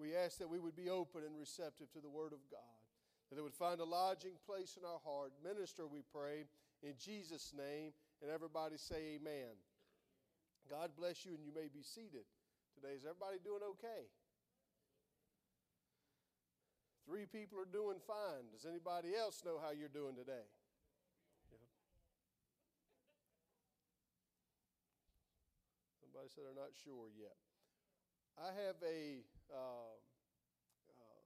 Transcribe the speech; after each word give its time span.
we 0.00 0.16
ask 0.16 0.38
that 0.38 0.48
we 0.48 0.58
would 0.58 0.74
be 0.74 0.88
open 0.88 1.22
and 1.22 1.36
receptive 1.38 1.92
to 1.92 2.00
the 2.00 2.08
Word 2.08 2.32
of 2.32 2.40
God, 2.50 2.80
that 3.28 3.38
it 3.38 3.42
would 3.42 3.54
find 3.54 3.80
a 3.80 3.84
lodging 3.84 4.40
place 4.46 4.78
in 4.80 4.84
our 4.88 4.98
heart. 5.04 5.32
Minister, 5.44 5.86
we 5.86 6.00
pray, 6.00 6.48
in 6.82 6.94
Jesus' 6.98 7.52
name. 7.52 7.92
And 8.22 8.30
everybody 8.30 8.76
say, 8.76 9.16
Amen. 9.20 9.56
God 10.68 10.90
bless 10.96 11.24
you, 11.24 11.32
and 11.32 11.44
you 11.44 11.52
may 11.54 11.68
be 11.72 11.82
seated 11.82 12.24
today. 12.74 12.94
Is 12.96 13.04
everybody 13.04 13.36
doing 13.44 13.60
okay? 13.76 14.08
Three 17.08 17.26
people 17.26 17.58
are 17.58 17.68
doing 17.68 17.98
fine. 18.06 18.46
Does 18.52 18.64
anybody 18.64 19.16
else 19.18 19.42
know 19.44 19.58
how 19.58 19.72
you're 19.72 19.90
doing 19.90 20.14
today? 20.14 20.46
Somebody 25.98 26.28
said 26.30 26.44
they're 26.44 26.62
not 26.62 26.76
sure 26.84 27.10
yet. 27.18 27.34
I 28.38 28.54
have 28.54 28.76
a 28.86 29.24
uh, 29.50 29.98
uh, 30.94 31.22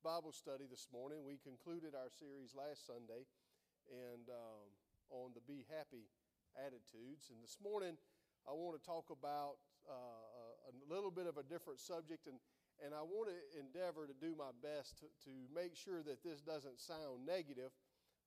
Bible 0.00 0.32
study 0.32 0.64
this 0.64 0.88
morning. 0.92 1.24
We 1.24 1.36
concluded 1.44 1.92
our 1.92 2.08
series 2.08 2.56
last 2.56 2.88
Sunday 2.88 3.28
and 3.92 4.28
um, 4.32 4.66
on 5.12 5.36
the 5.36 5.44
Be 5.44 5.68
Happy 5.68 6.08
attitudes. 6.56 7.28
And 7.28 7.38
this 7.44 7.60
morning, 7.60 8.00
I 8.48 8.56
want 8.56 8.80
to 8.80 8.82
talk 8.82 9.12
about 9.12 9.60
uh, 9.84 10.72
a 10.72 10.74
little 10.88 11.12
bit 11.12 11.28
of 11.28 11.36
a 11.36 11.44
different 11.44 11.78
subject, 11.80 12.26
and, 12.26 12.40
and 12.80 12.96
I 12.96 13.04
want 13.04 13.28
to 13.28 13.38
endeavor 13.60 14.08
to 14.08 14.16
do 14.16 14.32
my 14.32 14.56
best 14.64 15.04
to, 15.04 15.06
to 15.28 15.32
make 15.52 15.76
sure 15.76 16.00
that 16.00 16.24
this 16.24 16.40
doesn't 16.40 16.80
sound 16.80 17.28
negative 17.28 17.70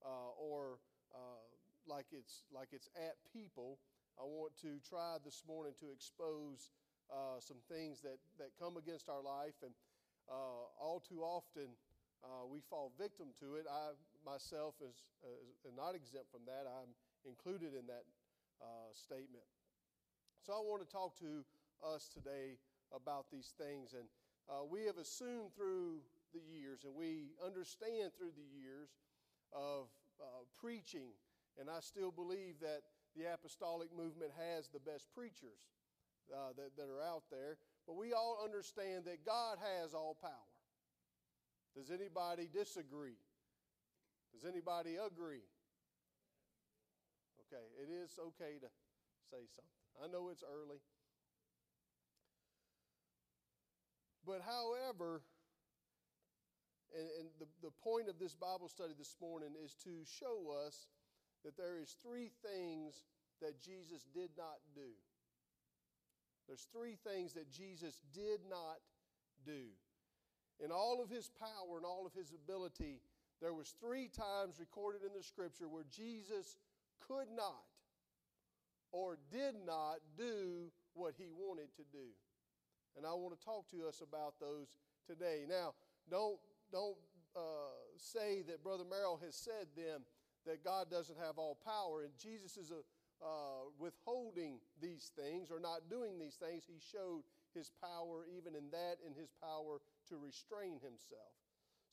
uh, 0.05 0.31
or 0.37 0.77
uh, 1.09 1.41
like, 1.89 2.07
it's, 2.13 2.45
like 2.53 2.69
it's 2.71 2.89
at 2.93 3.17
people. 3.33 3.81
I 4.19 4.23
want 4.29 4.53
to 4.61 4.77
try 4.85 5.17
this 5.25 5.41
morning 5.47 5.73
to 5.81 5.89
expose 5.89 6.69
uh, 7.11 7.39
some 7.39 7.57
things 7.69 8.01
that, 8.01 8.17
that 8.37 8.53
come 8.57 8.77
against 8.77 9.09
our 9.09 9.21
life, 9.21 9.57
and 9.63 9.73
uh, 10.29 10.69
all 10.79 11.01
too 11.01 11.21
often 11.21 11.73
uh, 12.23 12.45
we 12.45 12.59
fall 12.69 12.91
victim 12.99 13.27
to 13.39 13.55
it. 13.55 13.65
I 13.69 13.95
myself 14.25 14.75
is, 14.83 15.07
is 15.65 15.73
not 15.75 15.95
exempt 15.95 16.31
from 16.31 16.41
that. 16.45 16.67
I'm 16.67 16.91
included 17.25 17.73
in 17.73 17.87
that 17.87 18.05
uh, 18.61 18.91
statement. 18.93 19.47
So 20.45 20.53
I 20.53 20.59
want 20.59 20.85
to 20.85 20.89
talk 20.89 21.17
to 21.19 21.43
us 21.83 22.09
today 22.11 22.59
about 22.93 23.31
these 23.31 23.53
things. 23.57 23.93
And 23.93 24.07
uh, 24.49 24.65
we 24.69 24.85
have 24.85 24.97
assumed 24.97 25.55
through 25.55 26.03
the 26.33 26.41
years, 26.41 26.83
and 26.83 26.93
we 26.93 27.33
understand 27.43 28.11
through 28.17 28.35
the 28.35 28.49
years 28.53 28.89
of 29.53 29.87
uh, 30.21 30.43
preaching, 30.59 31.15
and 31.59 31.69
I 31.69 31.79
still 31.79 32.11
believe 32.11 32.59
that 32.61 32.81
the 33.15 33.33
apostolic 33.33 33.89
movement 33.95 34.31
has 34.37 34.67
the 34.67 34.79
best 34.79 35.07
preachers 35.15 35.65
uh, 36.33 36.53
that, 36.57 36.75
that 36.77 36.89
are 36.89 37.01
out 37.01 37.23
there. 37.31 37.57
But 37.87 37.97
we 37.97 38.13
all 38.13 38.39
understand 38.43 39.05
that 39.05 39.25
God 39.25 39.57
has 39.59 39.93
all 39.93 40.17
power. 40.21 40.53
Does 41.75 41.91
anybody 41.91 42.47
disagree? 42.51 43.17
Does 44.33 44.45
anybody 44.45 44.95
agree? 44.95 45.45
Okay, 47.47 47.65
it 47.81 47.89
is 47.89 48.13
okay 48.19 48.61
to 48.61 48.69
say 49.31 49.41
something. 49.55 49.79
I 50.03 50.07
know 50.07 50.29
it's 50.29 50.43
early. 50.43 50.77
But 54.25 54.41
however, 54.45 55.21
and, 56.93 57.09
and, 57.19 57.29
the, 57.39 57.47
the 57.61 57.73
point 57.83 58.09
of 58.09 58.19
this 58.19 58.35
Bible 58.35 58.69
study 58.69 58.93
this 58.97 59.15
morning 59.21 59.49
is 59.63 59.73
to 59.83 60.05
show 60.05 60.53
us 60.65 60.87
that 61.43 61.57
there 61.57 61.79
is 61.79 61.95
three 62.05 62.29
things 62.45 63.01
that 63.41 63.61
Jesus 63.61 64.05
did 64.13 64.29
not 64.37 64.61
do. 64.75 64.93
There's 66.49 66.67
three 66.73 66.97
things 67.05 67.33
that 67.33 67.51
Jesus 67.51 68.01
did 68.11 68.41
not 68.49 68.81
do. 69.45 69.69
In 70.59 70.71
all 70.71 71.01
of 71.01 71.09
his 71.09 71.29
power 71.39 71.77
and 71.77 71.85
all 71.85 72.07
of 72.07 72.13
his 72.13 72.33
ability, 72.33 73.01
there 73.39 73.53
was 73.53 73.75
three 73.79 74.09
times 74.09 74.59
recorded 74.59 75.03
in 75.03 75.13
the 75.15 75.23
scripture 75.23 75.69
where 75.69 75.85
Jesus 75.95 76.57
could 77.07 77.29
not 77.33 77.69
or 78.91 79.19
did 79.31 79.53
not 79.63 79.99
do 80.17 80.71
what 80.93 81.13
he 81.15 81.29
wanted 81.29 81.69
to 81.77 81.83
do. 81.91 82.09
And 82.97 83.05
I 83.05 83.13
want 83.13 83.39
to 83.39 83.45
talk 83.45 83.69
to 83.69 83.87
us 83.87 84.01
about 84.01 84.33
those 84.41 84.67
today. 85.07 85.45
Now, 85.47 85.75
don't, 86.09 86.39
don't 86.71 86.97
uh, 87.35 87.77
say 87.95 88.41
that 88.47 88.63
Brother 88.63 88.85
Merrill 88.89 89.19
has 89.23 89.35
said 89.35 89.67
then 89.77 90.01
that 90.47 90.63
God 90.63 90.89
doesn't 90.89 91.17
have 91.19 91.37
all 91.37 91.59
power 91.63 92.01
and 92.01 92.11
Jesus 92.17 92.57
is 92.57 92.71
a, 92.71 92.81
uh, 93.21 93.69
withholding 93.79 94.59
these 94.81 95.11
things 95.15 95.51
or 95.51 95.59
not 95.59 95.89
doing 95.89 96.19
these 96.19 96.35
things. 96.35 96.63
He 96.67 96.79
showed 96.79 97.23
his 97.53 97.71
power 97.81 98.25
even 98.37 98.55
in 98.55 98.69
that 98.71 98.97
and 99.05 99.15
his 99.15 99.31
power 99.41 99.81
to 100.09 100.15
restrain 100.17 100.79
himself. 100.79 101.33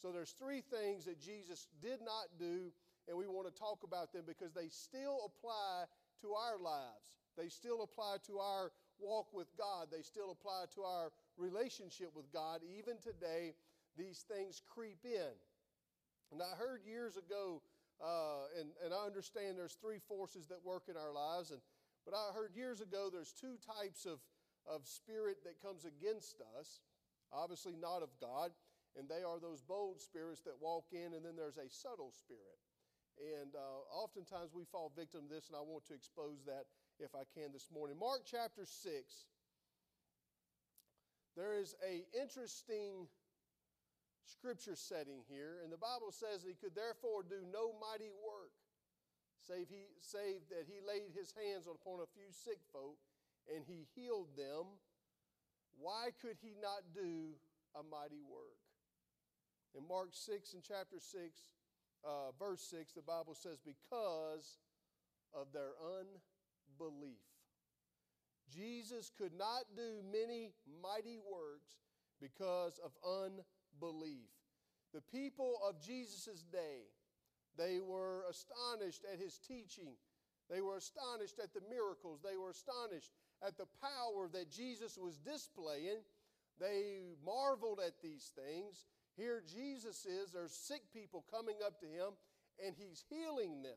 So 0.00 0.12
there's 0.12 0.32
three 0.32 0.60
things 0.60 1.06
that 1.06 1.20
Jesus 1.20 1.68
did 1.80 2.00
not 2.04 2.38
do 2.38 2.70
and 3.08 3.16
we 3.16 3.26
want 3.26 3.46
to 3.46 3.54
talk 3.54 3.82
about 3.84 4.12
them 4.12 4.24
because 4.26 4.52
they 4.52 4.68
still 4.68 5.30
apply 5.30 5.84
to 6.22 6.34
our 6.34 6.58
lives. 6.58 7.18
They 7.38 7.48
still 7.48 7.82
apply 7.82 8.16
to 8.26 8.38
our 8.38 8.72
walk 8.98 9.28
with 9.32 9.46
God. 9.56 9.88
They 9.92 10.02
still 10.02 10.32
apply 10.32 10.64
to 10.74 10.82
our 10.82 11.12
relationship 11.36 12.10
with 12.16 12.32
God. 12.32 12.60
Even 12.78 12.96
today, 12.98 13.54
these 13.96 14.24
things 14.26 14.60
creep 14.66 15.04
in. 15.04 15.34
And 16.32 16.42
I 16.42 16.56
heard 16.58 16.80
years 16.84 17.16
ago, 17.16 17.62
uh, 18.02 18.52
and, 18.60 18.68
and 18.84 18.92
I 18.92 19.06
understand 19.06 19.56
there's 19.56 19.76
three 19.80 20.00
forces 20.08 20.46
that 20.48 20.64
work 20.64 20.84
in 20.88 20.96
our 20.96 21.12
lives, 21.12 21.50
and, 21.50 21.60
but 22.04 22.14
I 22.14 22.32
heard 22.34 22.54
years 22.54 22.80
ago 22.80 23.08
there's 23.10 23.32
two 23.32 23.56
types 23.64 24.04
of, 24.04 24.20
of 24.68 24.86
spirit 24.86 25.38
that 25.44 25.62
comes 25.62 25.84
against 25.84 26.42
us, 26.58 26.80
obviously 27.32 27.74
not 27.76 28.02
of 28.02 28.10
God, 28.20 28.52
and 28.98 29.08
they 29.08 29.24
are 29.24 29.40
those 29.40 29.60
bold 29.60 30.00
spirits 30.00 30.40
that 30.42 30.60
walk 30.60 30.92
in, 30.92 31.12
and 31.12 31.24
then 31.24 31.36
there's 31.36 31.58
a 31.58 31.68
subtle 31.68 32.12
spirit. 32.12 32.60
And 33.16 33.56
uh, 33.56 33.80
oftentimes 33.92 34.52
we 34.52 34.64
fall 34.64 34.92
victim 34.94 35.28
to 35.28 35.34
this, 35.34 35.48
and 35.48 35.56
I 35.56 35.64
want 35.64 35.86
to 35.88 35.94
expose 35.94 36.44
that 36.46 36.68
if 37.00 37.14
I 37.14 37.24
can 37.32 37.52
this 37.52 37.68
morning. 37.72 37.96
Mark 37.98 38.28
chapter 38.28 38.64
6, 38.64 38.92
there 41.36 41.56
is 41.56 41.74
a 41.84 42.04
interesting 42.18 43.08
scripture 44.26 44.74
setting 44.74 45.22
here, 45.30 45.62
and 45.62 45.70
the 45.70 45.78
Bible 45.78 46.10
says 46.10 46.42
that 46.42 46.50
he 46.50 46.58
could 46.58 46.74
therefore 46.74 47.22
do 47.22 47.46
no 47.46 47.70
mighty 47.78 48.10
work, 48.10 48.52
save, 49.38 49.70
he, 49.70 49.86
save 50.02 50.42
that 50.50 50.66
he 50.66 50.82
laid 50.82 51.14
his 51.14 51.30
hands 51.32 51.70
upon 51.70 52.02
a 52.02 52.10
few 52.10 52.28
sick 52.34 52.58
folk 52.74 52.98
and 53.46 53.62
he 53.62 53.86
healed 53.94 54.34
them. 54.36 54.66
Why 55.78 56.10
could 56.20 56.36
he 56.42 56.58
not 56.58 56.82
do 56.94 57.38
a 57.78 57.82
mighty 57.86 58.22
work? 58.26 58.58
In 59.76 59.86
Mark 59.86 60.10
6 60.10 60.54
and 60.54 60.62
chapter 60.62 60.98
6, 60.98 61.14
uh, 62.02 62.32
verse 62.38 62.62
6, 62.70 62.92
the 62.92 63.02
Bible 63.02 63.34
says, 63.34 63.58
because 63.62 64.58
of 65.34 65.52
their 65.52 65.76
unbelief. 65.84 67.22
Jesus 68.48 69.10
could 69.18 69.36
not 69.36 69.64
do 69.76 70.00
many 70.10 70.54
mighty 70.82 71.18
works 71.18 71.35
because 72.20 72.80
of 72.84 72.92
unbelief. 73.04 74.30
The 74.94 75.00
people 75.00 75.58
of 75.68 75.80
Jesus' 75.80 76.44
day, 76.50 76.88
they 77.58 77.80
were 77.80 78.24
astonished 78.30 79.04
at 79.12 79.18
his 79.18 79.38
teaching. 79.38 79.94
They 80.50 80.60
were 80.60 80.76
astonished 80.76 81.38
at 81.42 81.52
the 81.52 81.62
miracles. 81.68 82.20
They 82.22 82.36
were 82.36 82.50
astonished 82.50 83.10
at 83.46 83.58
the 83.58 83.66
power 83.80 84.28
that 84.32 84.50
Jesus 84.50 84.96
was 84.96 85.18
displaying. 85.18 86.00
They 86.60 87.16
marveled 87.24 87.80
at 87.84 88.00
these 88.02 88.32
things. 88.34 88.86
Here 89.16 89.42
Jesus 89.46 90.04
is, 90.06 90.32
there's 90.32 90.52
sick 90.52 90.82
people 90.92 91.24
coming 91.30 91.56
up 91.64 91.80
to 91.80 91.86
him, 91.86 92.12
and 92.64 92.74
he's 92.76 93.04
healing 93.08 93.62
them. 93.62 93.76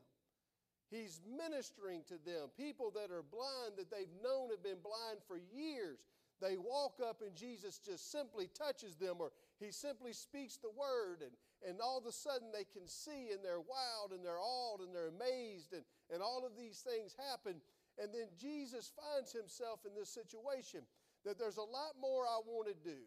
He's 0.90 1.20
ministering 1.24 2.02
to 2.08 2.18
them. 2.24 2.50
People 2.56 2.92
that 2.94 3.14
are 3.14 3.22
blind, 3.22 3.78
that 3.78 3.90
they've 3.90 4.22
known 4.22 4.50
have 4.50 4.62
been 4.62 4.82
blind 4.82 5.22
for 5.26 5.38
years. 5.38 5.98
They 6.40 6.56
walk 6.56 7.00
up 7.04 7.20
and 7.20 7.36
Jesus 7.36 7.78
just 7.78 8.10
simply 8.10 8.48
touches 8.56 8.96
them, 8.96 9.16
or 9.20 9.30
he 9.60 9.70
simply 9.70 10.12
speaks 10.12 10.56
the 10.56 10.72
word, 10.72 11.20
and, 11.20 11.32
and 11.68 11.80
all 11.80 11.98
of 11.98 12.06
a 12.06 12.12
sudden 12.12 12.48
they 12.52 12.64
can 12.64 12.88
see, 12.88 13.30
and 13.32 13.44
they're 13.44 13.60
wild, 13.60 14.12
and 14.12 14.24
they're 14.24 14.40
awed, 14.40 14.80
and 14.80 14.94
they're 14.94 15.12
amazed, 15.12 15.74
and, 15.74 15.84
and 16.12 16.22
all 16.22 16.46
of 16.46 16.56
these 16.56 16.80
things 16.80 17.14
happen. 17.28 17.60
And 18.00 18.08
then 18.14 18.32
Jesus 18.40 18.90
finds 18.96 19.32
himself 19.32 19.84
in 19.84 19.92
this 19.94 20.08
situation 20.08 20.80
that 21.24 21.38
there's 21.38 21.58
a 21.58 21.68
lot 21.68 22.00
more 22.00 22.24
I 22.24 22.40
want 22.46 22.68
to 22.68 22.78
do. 22.88 23.04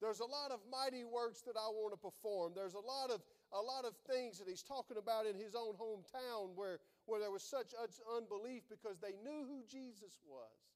There's 0.00 0.20
a 0.20 0.26
lot 0.26 0.50
of 0.50 0.60
mighty 0.70 1.04
works 1.04 1.42
that 1.42 1.56
I 1.56 1.68
want 1.68 1.92
to 1.92 2.00
perform. 2.00 2.52
There's 2.56 2.74
a 2.74 2.80
lot 2.80 3.10
of, 3.10 3.20
a 3.52 3.60
lot 3.60 3.84
of 3.84 3.94
things 4.08 4.38
that 4.38 4.48
he's 4.48 4.62
talking 4.62 4.96
about 4.96 5.26
in 5.26 5.36
his 5.36 5.54
own 5.54 5.76
hometown 5.76 6.56
where, 6.56 6.80
where 7.06 7.20
there 7.20 7.30
was 7.30 7.42
such 7.42 7.72
unbelief 8.16 8.64
because 8.68 8.98
they 8.98 9.16
knew 9.22 9.44
who 9.44 9.62
Jesus 9.68 10.18
was. 10.24 10.73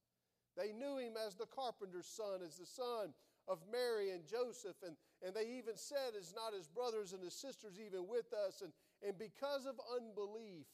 They 0.59 0.73
knew 0.73 0.99
him 0.99 1.15
as 1.27 1.37
the 1.37 1.47
carpenter's 1.47 2.07
son, 2.07 2.41
as 2.45 2.59
the 2.59 2.67
son 2.67 3.15
of 3.47 3.61
Mary 3.71 4.11
and 4.11 4.27
Joseph, 4.27 4.77
and, 4.85 4.97
and 5.25 5.35
they 5.35 5.57
even 5.57 5.77
said, 5.77 6.19
Is 6.19 6.35
not 6.35 6.53
his 6.53 6.67
brothers 6.67 7.13
and 7.13 7.23
his 7.23 7.35
sisters 7.35 7.79
even 7.79 8.09
with 8.09 8.33
us? 8.47 8.61
And, 8.63 8.73
and 9.07 9.17
because 9.17 9.67
of 9.67 9.77
unbelief, 9.97 10.67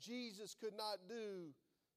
Jesus 0.00 0.54
could 0.54 0.76
not 0.76 0.98
do 1.08 1.50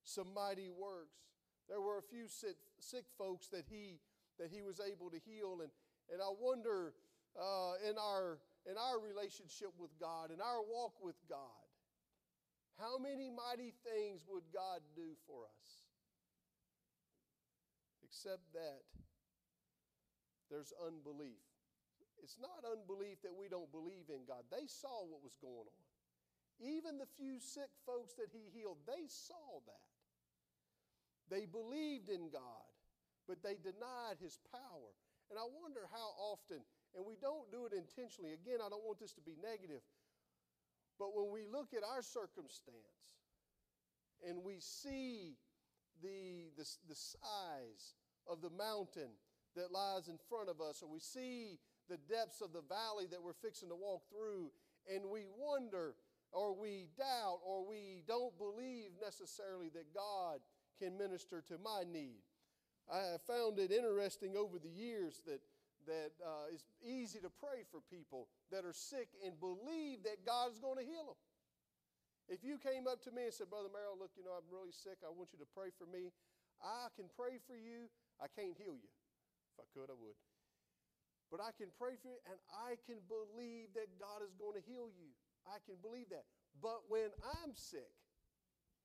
some 0.04 0.34
mighty 0.34 0.70
works. 0.70 1.22
There 1.70 1.82
were 1.82 2.00
a 2.00 2.02
few 2.02 2.28
sick, 2.28 2.56
sick 2.80 3.06
folks 3.18 3.48
that 3.50 3.66
he 3.70 4.00
that 4.40 4.50
he 4.52 4.62
was 4.62 4.80
able 4.80 5.10
to 5.10 5.18
heal. 5.26 5.60
And, 5.62 5.72
and 6.12 6.22
I 6.22 6.30
wonder 6.40 6.94
uh, 7.36 7.74
in, 7.90 7.98
our, 7.98 8.40
in 8.70 8.78
our 8.78 9.00
relationship 9.00 9.70
with 9.78 9.92
God, 10.00 10.32
in 10.32 10.42
our 10.42 10.62
walk 10.62 10.94
with 11.02 11.18
God, 11.30 11.66
how 12.78 12.98
many 12.98 13.30
mighty 13.30 13.74
things 13.82 14.22
would 14.30 14.46
God 14.54 14.82
do 14.96 15.18
for 15.26 15.50
us? 15.50 15.87
Except 18.18 18.50
that 18.58 18.82
there's 20.50 20.74
unbelief. 20.82 21.38
It's 22.18 22.42
not 22.42 22.66
unbelief 22.66 23.22
that 23.22 23.38
we 23.38 23.46
don't 23.46 23.70
believe 23.70 24.10
in 24.10 24.26
God. 24.26 24.42
They 24.50 24.66
saw 24.66 25.06
what 25.06 25.22
was 25.22 25.38
going 25.38 25.70
on. 25.70 25.86
Even 26.58 26.98
the 26.98 27.06
few 27.14 27.38
sick 27.38 27.70
folks 27.86 28.18
that 28.18 28.34
he 28.34 28.50
healed, 28.50 28.82
they 28.90 29.06
saw 29.06 29.62
that. 29.70 29.86
They 31.30 31.46
believed 31.46 32.10
in 32.10 32.34
God, 32.34 32.66
but 33.30 33.46
they 33.46 33.62
denied 33.62 34.18
his 34.18 34.42
power. 34.50 34.92
And 35.30 35.38
I 35.38 35.46
wonder 35.46 35.86
how 35.94 36.10
often, 36.18 36.66
and 36.98 37.06
we 37.06 37.22
don't 37.22 37.46
do 37.54 37.70
it 37.70 37.74
intentionally. 37.78 38.34
Again, 38.34 38.66
I 38.66 38.70
don't 38.74 38.82
want 38.82 38.98
this 38.98 39.14
to 39.14 39.22
be 39.22 39.38
negative, 39.38 39.86
but 40.98 41.14
when 41.14 41.30
we 41.30 41.46
look 41.46 41.78
at 41.78 41.86
our 41.86 42.02
circumstance 42.02 43.14
and 44.26 44.42
we 44.42 44.58
see 44.58 45.38
the, 46.02 46.50
the, 46.58 46.66
the 46.90 46.96
size 46.98 47.94
of 48.30 48.42
the 48.42 48.50
mountain 48.50 49.10
that 49.56 49.72
lies 49.72 50.08
in 50.08 50.18
front 50.30 50.50
of 50.50 50.62
us, 50.62 50.82
or 50.84 50.90
we 50.90 51.00
see 51.00 51.60
the 51.90 51.98
depths 52.10 52.42
of 52.42 52.54
the 52.54 52.62
valley 52.68 53.08
that 53.10 53.22
we're 53.24 53.34
fixing 53.34 53.70
to 53.70 53.76
walk 53.76 54.04
through, 54.10 54.52
and 54.94 55.06
we 55.10 55.26
wonder, 55.38 55.96
or 56.32 56.56
we 56.56 56.90
doubt, 56.98 57.40
or 57.46 57.66
we 57.68 58.04
don't 58.08 58.38
believe 58.38 58.92
necessarily 59.02 59.70
that 59.74 59.94
God 59.94 60.40
can 60.80 60.98
minister 60.98 61.42
to 61.48 61.58
my 61.58 61.84
need. 61.90 62.22
I 62.92 63.00
have 63.12 63.22
found 63.24 63.60
it 63.60 63.72
interesting 63.72 64.38
over 64.38 64.60
the 64.60 64.70
years 64.70 65.22
that, 65.26 65.42
that 65.88 66.12
uh, 66.24 66.54
it's 66.54 66.64
easy 66.86 67.20
to 67.20 67.30
pray 67.30 67.68
for 67.72 67.80
people 67.92 68.28
that 68.52 68.64
are 68.64 68.74
sick 68.74 69.10
and 69.26 69.40
believe 69.40 70.04
that 70.04 70.24
God 70.26 70.52
is 70.52 70.60
going 70.60 70.78
to 70.78 70.86
heal 70.86 71.04
them. 71.04 71.20
If 72.28 72.44
you 72.44 72.60
came 72.60 72.88
up 72.92 73.00
to 73.08 73.12
me 73.12 73.24
and 73.24 73.34
said, 73.34 73.48
Brother 73.48 73.72
Merrill, 73.72 73.96
look, 73.96 74.12
you 74.20 74.24
know, 74.24 74.36
I'm 74.36 74.48
really 74.52 74.76
sick. 74.76 75.00
I 75.00 75.12
want 75.12 75.32
you 75.32 75.40
to 75.40 75.48
pray 75.56 75.72
for 75.72 75.88
me. 75.88 76.12
I 76.62 76.90
can 76.98 77.10
pray 77.14 77.38
for 77.46 77.56
you. 77.56 77.90
I 78.18 78.28
can't 78.28 78.58
heal 78.58 78.74
you. 78.74 78.92
If 79.54 79.58
I 79.62 79.68
could, 79.74 79.90
I 79.90 79.98
would. 79.98 80.18
But 81.30 81.44
I 81.44 81.52
can 81.54 81.68
pray 81.76 82.00
for 82.00 82.08
you 82.08 82.20
and 82.26 82.40
I 82.50 82.80
can 82.88 83.04
believe 83.12 83.76
that 83.76 83.92
God 84.00 84.24
is 84.24 84.32
going 84.40 84.56
to 84.56 84.64
heal 84.64 84.88
you. 84.88 85.12
I 85.44 85.60
can 85.68 85.76
believe 85.84 86.08
that. 86.10 86.24
But 86.64 86.88
when 86.88 87.12
I'm 87.44 87.52
sick, 87.54 87.92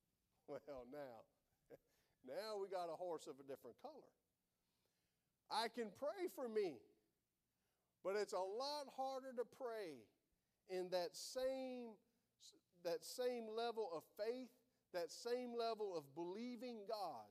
well, 0.49 0.87
now, 0.91 1.23
now 2.27 2.59
we 2.59 2.67
got 2.69 2.91
a 2.91 2.99
horse 2.99 3.31
of 3.31 3.39
a 3.39 3.47
different 3.47 3.79
color. 3.81 4.11
I 5.51 5.69
can 5.69 5.93
pray 6.01 6.33
for 6.35 6.49
me, 6.49 6.81
but 8.03 8.17
it's 8.17 8.33
a 8.33 8.41
lot 8.41 8.89
harder 8.97 9.33
to 9.37 9.45
pray 9.61 10.03
in 10.71 10.89
that 10.91 11.15
same, 11.15 11.95
that 12.85 13.05
same 13.05 13.45
level 13.55 13.89
of 13.95 14.03
faith, 14.17 14.49
that 14.95 15.11
same 15.11 15.53
level 15.57 15.95
of 15.97 16.03
believing 16.15 16.81
God. 16.89 17.29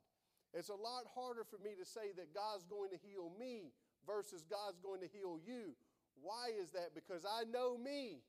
It's 0.53 0.69
a 0.69 0.75
lot 0.75 1.03
harder 1.15 1.44
for 1.44 1.57
me 1.63 1.71
to 1.80 1.86
say 1.86 2.12
that 2.18 2.33
God's 2.33 2.65
going 2.65 2.89
to 2.92 2.98
heal 2.98 3.31
me 3.39 3.71
versus 4.06 4.44
God's 4.50 4.80
going 4.80 5.01
to 5.01 5.07
heal 5.07 5.39
you. 5.45 5.75
Why 6.21 6.50
is 6.59 6.71
that? 6.71 6.94
Because 6.94 7.25
I 7.25 7.44
know 7.45 7.77
me. 7.77 8.21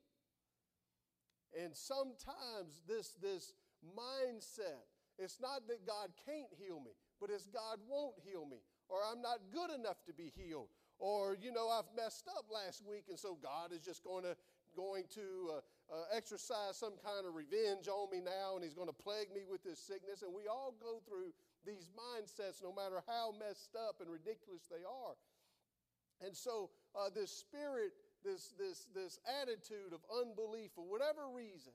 And 1.59 1.75
sometimes 1.75 2.81
this, 2.87 3.17
this 3.21 3.53
mindset 3.99 4.87
it's 5.19 5.41
not 5.41 5.69
that 5.69 5.87
God 5.87 6.11
can't 6.25 6.51
heal 6.57 6.81
me, 6.81 6.93
but 7.21 7.31
it's 7.31 7.47
God 7.47 7.79
won't 7.89 8.17
heal 8.25 8.47
me, 8.47 8.59
or 8.89 8.99
I'm 9.05 9.21
not 9.21 9.39
good 9.53 9.71
enough 9.71 10.03
to 10.07 10.13
be 10.13 10.33
healed, 10.35 10.69
or 10.99 11.37
you 11.41 11.53
know 11.53 11.69
I've 11.69 11.91
messed 11.97 12.29
up 12.37 12.47
last 12.53 12.83
week, 12.85 13.05
and 13.09 13.19
so 13.19 13.37
God 13.43 13.73
is 13.73 13.81
just 13.85 14.03
going 14.05 14.25
to 14.25 14.37
going 14.75 15.05
to 15.13 15.53
uh, 15.53 15.95
uh, 15.95 16.17
exercise 16.17 16.79
some 16.81 16.95
kind 17.05 17.27
of 17.29 17.35
revenge 17.35 17.87
on 17.89 18.09
me 18.11 18.25
now, 18.25 18.57
and 18.57 18.65
He's 18.65 18.75
going 18.75 18.89
to 18.89 18.97
plague 18.97 19.29
me 19.35 19.43
with 19.45 19.63
this 19.63 19.79
sickness. 19.79 20.23
And 20.23 20.33
we 20.33 20.49
all 20.49 20.75
go 20.81 21.03
through 21.05 21.37
these 21.67 21.91
mindsets, 21.95 22.63
no 22.63 22.73
matter 22.73 23.03
how 23.07 23.33
messed 23.39 23.77
up 23.77 24.01
and 24.01 24.11
ridiculous 24.11 24.67
they 24.71 24.85
are. 24.85 25.17
And 26.25 26.37
so 26.37 26.71
uh, 26.95 27.11
this 27.15 27.31
spirit, 27.31 27.93
this 28.25 28.55
this 28.59 28.87
this 28.95 29.19
attitude 29.43 29.93
of 29.93 30.01
unbelief, 30.11 30.71
for 30.75 30.85
whatever 30.85 31.29
reason, 31.35 31.73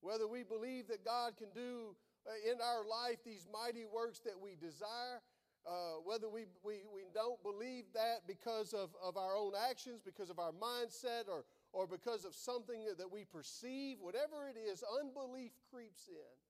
whether 0.00 0.26
we 0.26 0.42
believe 0.42 0.88
that 0.88 1.04
God 1.04 1.36
can 1.36 1.48
do 1.54 1.96
uh, 2.26 2.50
in 2.50 2.60
our 2.60 2.84
life 2.86 3.18
these 3.24 3.46
mighty 3.52 3.84
works 3.84 4.20
that 4.20 4.38
we 4.40 4.56
desire, 4.56 5.20
uh, 5.66 6.00
whether 6.04 6.28
we, 6.28 6.44
we, 6.64 6.80
we 6.92 7.02
don't 7.14 7.42
believe 7.42 7.84
that 7.94 8.26
because 8.26 8.72
of, 8.72 8.90
of 9.02 9.16
our 9.16 9.36
own 9.36 9.52
actions, 9.70 10.00
because 10.04 10.30
of 10.30 10.38
our 10.38 10.52
mindset, 10.52 11.28
or, 11.28 11.44
or 11.72 11.86
because 11.86 12.24
of 12.24 12.34
something 12.34 12.84
that 12.96 13.10
we 13.10 13.24
perceive, 13.24 13.98
whatever 14.00 14.48
it 14.48 14.58
is, 14.58 14.82
unbelief 15.00 15.52
creeps 15.72 16.08
in. 16.08 16.49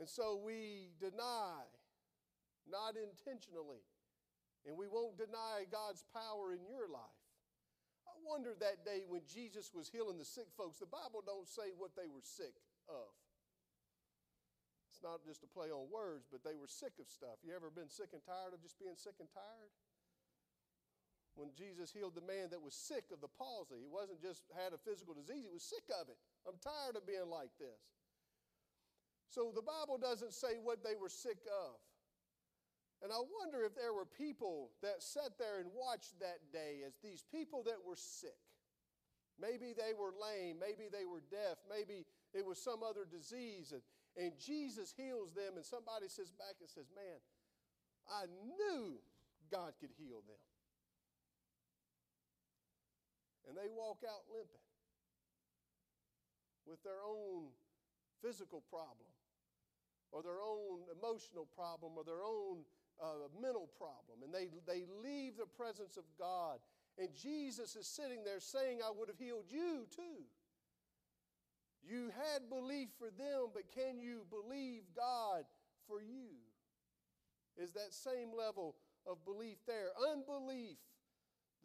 And 0.00 0.08
so 0.08 0.40
we 0.42 0.90
deny, 0.98 1.62
not 2.66 2.96
intentionally, 2.96 3.84
and 4.66 4.76
we 4.76 4.88
won't 4.88 5.16
deny 5.16 5.68
God's 5.70 6.02
power 6.12 6.52
in 6.52 6.64
your 6.64 6.88
life 6.88 7.20
I 8.10 8.18
wonder 8.26 8.58
that 8.58 8.82
day 8.84 9.06
when 9.06 9.22
Jesus 9.24 9.70
was 9.70 9.86
healing 9.86 10.18
the 10.18 10.26
sick 10.26 10.50
folks, 10.58 10.82
the 10.82 10.90
Bible 10.90 11.22
don't 11.22 11.46
say 11.46 11.70
what 11.78 11.94
they 11.94 12.10
were 12.10 12.26
sick 12.26 12.52
of. 12.90 13.14
It's 14.90 15.00
not 15.00 15.22
just 15.22 15.46
a 15.46 15.48
play 15.48 15.70
on 15.70 15.86
words, 15.88 16.26
but 16.26 16.42
they 16.42 16.58
were 16.58 16.68
sick 16.68 16.98
of 16.98 17.06
stuff. 17.06 17.38
You 17.46 17.54
ever 17.54 17.70
been 17.70 17.88
sick 17.88 18.10
and 18.12 18.20
tired 18.20 18.52
of 18.52 18.60
just 18.60 18.76
being 18.82 18.98
sick 18.98 19.16
and 19.22 19.30
tired? 19.30 19.72
When 21.38 21.54
Jesus 21.54 21.94
healed 21.94 22.18
the 22.18 22.26
man 22.26 22.50
that 22.50 22.60
was 22.60 22.74
sick 22.74 23.08
of 23.14 23.22
the 23.22 23.30
palsy, 23.30 23.78
he 23.80 23.88
wasn't 23.88 24.20
just 24.20 24.44
had 24.52 24.74
a 24.74 24.80
physical 24.82 25.14
disease, 25.14 25.46
he 25.46 25.54
was 25.54 25.64
sick 25.64 25.86
of 25.94 26.10
it. 26.10 26.18
I'm 26.44 26.58
tired 26.58 26.98
of 26.98 27.06
being 27.06 27.30
like 27.30 27.54
this. 27.56 27.80
So 29.30 29.54
the 29.54 29.62
Bible 29.62 29.96
doesn't 29.96 30.34
say 30.34 30.58
what 30.60 30.82
they 30.82 30.98
were 30.98 31.08
sick 31.08 31.38
of. 31.46 31.78
And 33.02 33.12
I 33.12 33.22
wonder 33.40 33.64
if 33.64 33.74
there 33.78 33.94
were 33.94 34.04
people 34.04 34.70
that 34.82 35.02
sat 35.02 35.38
there 35.38 35.60
and 35.60 35.70
watched 35.72 36.18
that 36.20 36.52
day 36.52 36.82
as 36.84 36.98
these 37.00 37.24
people 37.32 37.62
that 37.64 37.78
were 37.86 37.96
sick. 37.96 38.36
Maybe 39.40 39.72
they 39.72 39.96
were 39.96 40.12
lame, 40.12 40.60
maybe 40.60 40.90
they 40.92 41.06
were 41.06 41.22
deaf, 41.30 41.56
maybe 41.64 42.04
it 42.34 42.44
was 42.44 42.60
some 42.60 42.82
other 42.82 43.08
disease. 43.08 43.72
And, 43.72 43.80
and 44.18 44.32
Jesus 44.36 44.92
heals 44.92 45.32
them, 45.32 45.56
and 45.56 45.64
somebody 45.64 46.12
says 46.12 46.28
back 46.36 46.60
and 46.60 46.68
says, 46.68 46.90
Man, 46.92 47.16
I 48.10 48.26
knew 48.28 49.00
God 49.50 49.72
could 49.80 49.94
heal 49.96 50.20
them. 50.28 50.44
And 53.48 53.56
they 53.56 53.70
walk 53.72 54.04
out 54.04 54.28
limping 54.28 54.66
with 56.66 56.82
their 56.84 57.00
own 57.00 57.48
physical 58.22 58.62
problem 58.70 59.10
or 60.12 60.22
their 60.22 60.40
own 60.40 60.80
emotional 60.92 61.46
problem 61.56 61.92
or 61.96 62.04
their 62.04 62.22
own 62.22 62.64
a 63.00 63.40
mental 63.40 63.68
problem, 63.78 64.20
and 64.22 64.34
they, 64.34 64.48
they 64.66 64.84
leave 65.02 65.36
the 65.36 65.46
presence 65.46 65.96
of 65.96 66.04
God. 66.18 66.58
And 66.98 67.08
Jesus 67.14 67.76
is 67.76 67.86
sitting 67.86 68.24
there 68.24 68.40
saying, 68.40 68.80
I 68.84 68.90
would 68.94 69.08
have 69.08 69.18
healed 69.18 69.46
you 69.48 69.86
too. 69.94 70.24
You 71.82 72.12
had 72.14 72.50
belief 72.50 72.88
for 72.98 73.08
them, 73.16 73.48
but 73.54 73.72
can 73.74 74.00
you 74.00 74.26
believe 74.28 74.82
God 74.94 75.44
for 75.88 76.02
you? 76.02 76.36
Is 77.56 77.72
that 77.72 77.94
same 77.94 78.36
level 78.36 78.76
of 79.06 79.24
belief 79.24 79.56
there? 79.66 79.88
Unbelief, 80.12 80.76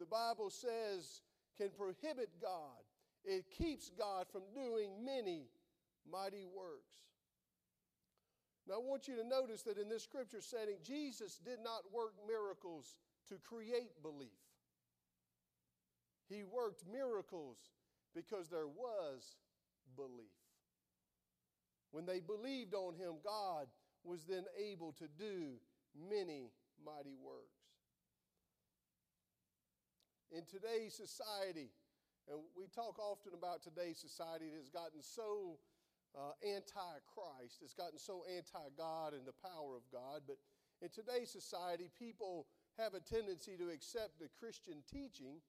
the 0.00 0.06
Bible 0.06 0.48
says, 0.48 1.20
can 1.58 1.68
prohibit 1.76 2.30
God. 2.40 2.80
It 3.24 3.44
keeps 3.50 3.90
God 3.90 4.26
from 4.32 4.42
doing 4.54 5.04
many 5.04 5.48
mighty 6.10 6.44
works. 6.44 7.06
Now, 8.68 8.74
I 8.74 8.78
want 8.78 9.06
you 9.06 9.14
to 9.16 9.24
notice 9.24 9.62
that 9.62 9.78
in 9.78 9.88
this 9.88 10.02
scripture 10.02 10.40
setting, 10.40 10.76
Jesus 10.82 11.38
did 11.38 11.58
not 11.62 11.82
work 11.92 12.14
miracles 12.26 12.96
to 13.28 13.36
create 13.38 14.02
belief. 14.02 14.42
He 16.28 16.42
worked 16.42 16.82
miracles 16.90 17.58
because 18.14 18.48
there 18.48 18.66
was 18.66 19.36
belief. 19.94 20.34
When 21.92 22.06
they 22.06 22.18
believed 22.18 22.74
on 22.74 22.94
him, 22.94 23.14
God 23.22 23.68
was 24.02 24.24
then 24.24 24.44
able 24.58 24.92
to 24.94 25.06
do 25.16 25.54
many 25.94 26.50
mighty 26.84 27.14
works. 27.22 27.62
In 30.32 30.42
today's 30.44 30.94
society, 30.94 31.70
and 32.28 32.40
we 32.58 32.66
talk 32.74 32.98
often 32.98 33.32
about 33.32 33.62
today's 33.62 33.98
society 33.98 34.50
that 34.50 34.58
has 34.58 34.68
gotten 34.68 35.00
so 35.00 35.58
uh, 36.16 36.32
anti 36.40 36.96
Christ. 37.04 37.60
It's 37.60 37.76
gotten 37.76 38.00
so 38.00 38.24
anti 38.24 38.66
God 38.76 39.12
and 39.12 39.28
the 39.28 39.36
power 39.36 39.76
of 39.76 39.84
God. 39.92 40.24
But 40.26 40.40
in 40.80 40.88
today's 40.88 41.30
society, 41.30 41.92
people 41.92 42.48
have 42.80 42.96
a 42.96 43.00
tendency 43.00 43.56
to 43.56 43.68
accept 43.68 44.20
the 44.20 44.28
Christian 44.40 44.80
teaching, 44.84 45.40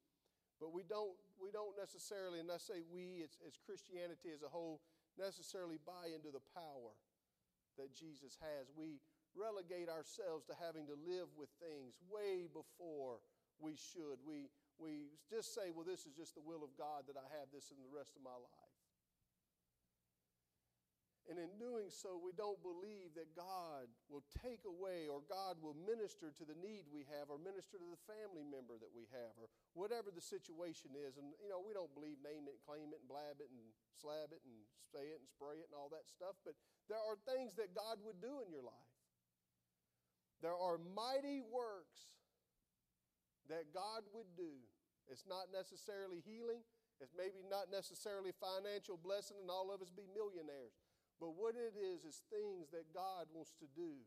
but 0.60 0.72
we 0.72 0.84
don't, 0.84 1.16
we 1.40 1.52
don't 1.52 1.76
necessarily, 1.76 2.40
and 2.40 2.52
I 2.52 2.60
say 2.60 2.84
we, 2.88 3.24
it's, 3.24 3.40
it's 3.44 3.60
Christianity 3.60 4.32
as 4.32 4.44
a 4.44 4.52
whole, 4.52 4.80
necessarily 5.20 5.80
buy 5.84 6.12
into 6.16 6.32
the 6.32 6.44
power 6.56 6.96
that 7.76 7.92
Jesus 7.96 8.40
has. 8.40 8.72
We 8.72 9.04
relegate 9.36 9.92
ourselves 9.92 10.48
to 10.48 10.56
having 10.56 10.88
to 10.88 10.96
live 10.96 11.28
with 11.36 11.52
things 11.60 12.00
way 12.08 12.48
before 12.48 13.20
we 13.60 13.76
should. 13.76 14.24
We, 14.24 14.50
we 14.80 15.14
just 15.30 15.54
say, 15.54 15.70
well, 15.76 15.86
this 15.86 16.08
is 16.08 16.16
just 16.16 16.34
the 16.34 16.46
will 16.46 16.64
of 16.64 16.72
God 16.80 17.06
that 17.12 17.20
I 17.20 17.28
have 17.38 17.52
this 17.52 17.70
in 17.70 17.78
the 17.84 17.92
rest 17.92 18.16
of 18.16 18.24
my 18.24 18.36
life. 18.40 18.67
And 21.28 21.36
in 21.36 21.52
doing 21.60 21.92
so, 21.92 22.16
we 22.16 22.32
don't 22.32 22.56
believe 22.64 23.12
that 23.20 23.36
God 23.36 23.92
will 24.08 24.24
take 24.40 24.64
away 24.64 25.12
or 25.12 25.20
God 25.28 25.60
will 25.60 25.76
minister 25.76 26.32
to 26.32 26.44
the 26.48 26.56
need 26.56 26.88
we 26.88 27.04
have 27.12 27.28
or 27.28 27.36
minister 27.36 27.76
to 27.76 27.84
the 27.84 28.00
family 28.08 28.48
member 28.48 28.80
that 28.80 28.96
we 28.96 29.12
have 29.12 29.36
or 29.36 29.52
whatever 29.76 30.08
the 30.08 30.24
situation 30.24 30.96
is. 30.96 31.20
And, 31.20 31.36
you 31.44 31.52
know, 31.52 31.60
we 31.60 31.76
don't 31.76 31.92
believe 31.92 32.24
name 32.24 32.48
it, 32.48 32.64
claim 32.64 32.96
it, 32.96 33.04
and 33.04 33.12
blab 33.12 33.44
it, 33.44 33.52
and 33.52 33.60
slab 34.00 34.32
it, 34.32 34.40
and 34.48 34.56
say 34.80 35.12
it, 35.12 35.20
and 35.20 35.28
spray 35.28 35.60
it, 35.60 35.68
and 35.68 35.76
all 35.76 35.92
that 35.92 36.08
stuff. 36.08 36.40
But 36.48 36.56
there 36.88 37.04
are 37.04 37.20
things 37.28 37.60
that 37.60 37.76
God 37.76 38.00
would 38.08 38.24
do 38.24 38.40
in 38.40 38.48
your 38.48 38.64
life. 38.64 38.92
There 40.40 40.56
are 40.56 40.80
mighty 40.80 41.44
works 41.44 42.16
that 43.52 43.76
God 43.76 44.08
would 44.16 44.32
do. 44.40 44.64
It's 45.12 45.28
not 45.28 45.52
necessarily 45.52 46.24
healing, 46.24 46.64
it's 47.04 47.12
maybe 47.16 47.44
not 47.44 47.68
necessarily 47.68 48.32
financial 48.32 48.96
blessing, 48.96 49.44
and 49.44 49.52
all 49.52 49.76
of 49.76 49.84
us 49.84 49.92
be 49.92 50.08
millionaires. 50.16 50.87
But 51.20 51.34
what 51.34 51.56
it 51.58 51.74
is, 51.74 52.06
is 52.06 52.22
things 52.30 52.70
that 52.72 52.94
God 52.94 53.26
wants 53.34 53.54
to 53.60 53.68
do. 53.76 53.98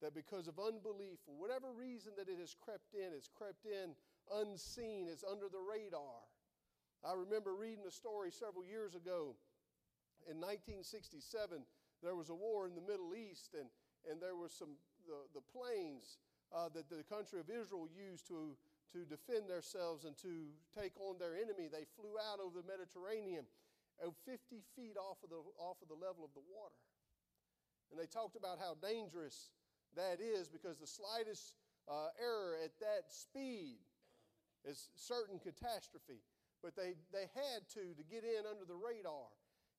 That 0.00 0.14
because 0.14 0.48
of 0.48 0.58
unbelief, 0.58 1.20
for 1.24 1.36
whatever 1.36 1.70
reason 1.70 2.12
that 2.18 2.28
it 2.28 2.40
has 2.40 2.56
crept 2.58 2.94
in, 2.94 3.14
it's 3.14 3.28
crept 3.28 3.66
in 3.66 3.94
unseen, 4.32 5.06
it's 5.06 5.22
under 5.22 5.46
the 5.46 5.62
radar. 5.62 6.26
I 7.04 7.14
remember 7.14 7.54
reading 7.54 7.84
a 7.86 7.90
story 7.90 8.30
several 8.30 8.64
years 8.64 8.94
ago. 8.94 9.36
In 10.26 10.38
1967, 10.38 11.62
there 12.02 12.14
was 12.14 12.30
a 12.30 12.34
war 12.34 12.66
in 12.66 12.74
the 12.74 12.82
Middle 12.82 13.14
East, 13.14 13.54
and, 13.58 13.66
and 14.10 14.22
there 14.22 14.34
were 14.34 14.50
some 14.50 14.78
the, 15.06 15.26
the 15.34 15.44
planes 15.50 16.18
uh, 16.54 16.68
that 16.74 16.90
the 16.90 17.02
country 17.06 17.40
of 17.40 17.50
Israel 17.50 17.88
used 17.90 18.26
to, 18.28 18.54
to 18.94 19.04
defend 19.06 19.50
themselves 19.50 20.04
and 20.04 20.16
to 20.22 20.50
take 20.70 20.94
on 21.00 21.18
their 21.18 21.34
enemy. 21.34 21.66
They 21.66 21.86
flew 21.98 22.18
out 22.18 22.38
over 22.38 22.62
the 22.62 22.68
Mediterranean 22.68 23.46
50 24.00 24.64
feet 24.76 24.96
off 24.96 25.20
of, 25.22 25.30
the, 25.30 25.40
off 25.58 25.76
of 25.82 25.88
the 25.88 25.98
level 25.98 26.24
of 26.24 26.32
the 26.32 26.44
water. 26.48 26.80
And 27.90 28.00
they 28.00 28.08
talked 28.08 28.36
about 28.36 28.56
how 28.56 28.74
dangerous 28.80 29.52
that 29.96 30.18
is 30.24 30.48
because 30.48 30.80
the 30.80 30.88
slightest 30.88 31.60
uh, 31.84 32.08
error 32.16 32.56
at 32.64 32.72
that 32.80 33.12
speed 33.12 33.76
is 34.64 34.88
certain 34.96 35.38
catastrophe. 35.38 36.24
But 36.62 36.76
they, 36.76 36.94
they 37.12 37.28
had 37.34 37.68
to 37.74 37.92
to 37.92 38.04
get 38.06 38.24
in 38.24 38.48
under 38.48 38.64
the 38.64 38.78
radar. 38.78 39.28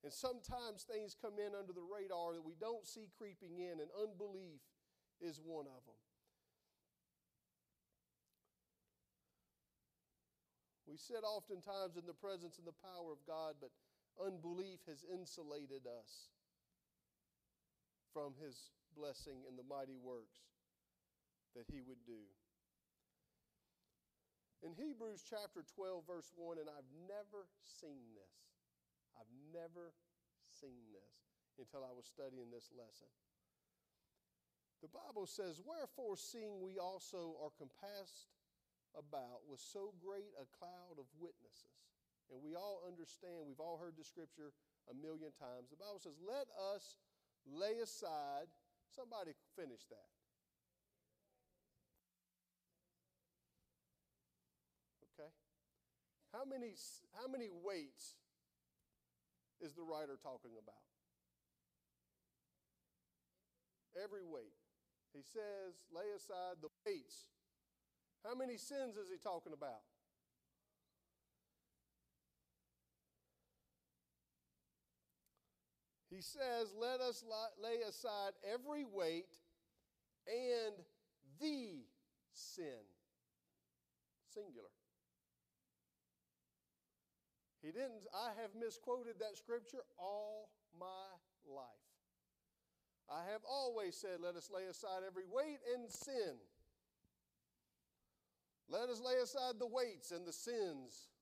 And 0.04 0.12
sometimes 0.12 0.84
things 0.84 1.16
come 1.16 1.40
in 1.40 1.56
under 1.56 1.72
the 1.72 1.84
radar 1.84 2.36
that 2.36 2.44
we 2.44 2.60
don't 2.60 2.86
see 2.86 3.08
creeping 3.18 3.56
in, 3.56 3.80
and 3.80 3.88
unbelief 3.96 4.60
is 5.24 5.40
one 5.40 5.64
of 5.66 5.80
them. 5.88 5.96
We 10.84 11.00
sit 11.00 11.24
oftentimes 11.24 11.96
in 11.96 12.06
the 12.06 12.14
presence 12.14 12.60
and 12.60 12.68
the 12.68 12.76
power 12.84 13.16
of 13.16 13.24
God, 13.26 13.56
but 13.64 13.72
Unbelief 14.20 14.80
has 14.88 15.06
insulated 15.12 15.88
us 15.88 16.30
from 18.14 18.34
his 18.38 18.72
blessing 18.96 19.42
and 19.50 19.58
the 19.58 19.66
mighty 19.66 19.98
works 19.98 20.46
that 21.56 21.66
he 21.70 21.82
would 21.82 22.02
do. 22.06 22.22
In 24.64 24.72
Hebrews 24.72 25.26
chapter 25.28 25.66
12, 25.76 26.08
verse 26.08 26.32
1, 26.40 26.56
and 26.62 26.70
I've 26.72 26.88
never 27.10 27.52
seen 27.60 28.16
this. 28.16 28.38
I've 29.20 29.34
never 29.52 29.92
seen 30.48 30.88
this 30.96 31.14
until 31.60 31.84
I 31.84 31.92
was 31.92 32.08
studying 32.08 32.48
this 32.48 32.72
lesson. 32.72 33.12
The 34.80 34.92
Bible 34.92 35.28
says, 35.28 35.60
Wherefore, 35.60 36.16
seeing 36.16 36.64
we 36.64 36.80
also 36.80 37.36
are 37.44 37.52
compassed 37.56 38.32
about 38.96 39.44
with 39.50 39.60
so 39.60 39.94
great 40.00 40.32
a 40.36 40.48
cloud 40.56 40.96
of 40.96 41.08
witnesses, 41.18 41.93
and 42.34 42.42
we 42.42 42.58
all 42.58 42.82
understand, 42.90 43.46
we've 43.46 43.62
all 43.62 43.78
heard 43.78 43.94
the 43.94 44.04
scripture 44.04 44.50
a 44.90 44.96
million 44.98 45.30
times. 45.38 45.70
The 45.70 45.78
Bible 45.78 46.02
says, 46.02 46.18
Let 46.18 46.50
us 46.58 46.98
lay 47.46 47.78
aside. 47.78 48.50
Somebody 48.90 49.38
finish 49.56 49.86
that. 49.90 50.10
Okay? 55.14 55.30
How 56.34 56.46
many, 56.46 56.74
how 57.14 57.30
many 57.30 57.50
weights 57.50 58.18
is 59.62 59.74
the 59.74 59.82
writer 59.82 60.18
talking 60.22 60.58
about? 60.58 60.82
Every 63.94 64.26
weight. 64.26 64.58
He 65.14 65.22
says, 65.22 65.78
lay 65.94 66.10
aside 66.18 66.58
the 66.62 66.74
weights. 66.86 67.30
How 68.26 68.34
many 68.34 68.58
sins 68.58 68.98
is 68.98 69.10
he 69.10 69.22
talking 69.22 69.54
about? 69.54 69.86
He 76.14 76.22
says, 76.22 76.74
Let 76.80 77.02
us 77.02 77.24
lay 77.62 77.82
aside 77.88 78.34
every 78.46 78.86
weight 78.86 79.34
and 80.28 80.76
the 81.42 81.86
sin. 82.34 82.86
Singular. 84.34 84.70
He 87.64 87.72
didn't, 87.72 88.06
I 88.14 88.30
have 88.42 88.52
misquoted 88.60 89.16
that 89.20 89.38
scripture 89.38 89.82
all 89.98 90.50
my 90.80 90.86
life. 91.48 91.66
I 93.10 93.32
have 93.32 93.42
always 93.50 93.96
said, 93.96 94.22
Let 94.22 94.36
us 94.36 94.50
lay 94.54 94.66
aside 94.66 95.02
every 95.08 95.26
weight 95.32 95.60
and 95.74 95.90
sin. 95.90 96.38
Let 98.70 98.90
us 98.90 99.02
lay 99.02 99.16
aside 99.16 99.56
the 99.58 99.68
weights 99.68 100.12
and 100.12 100.28
the 100.28 100.34
sins 100.34 101.13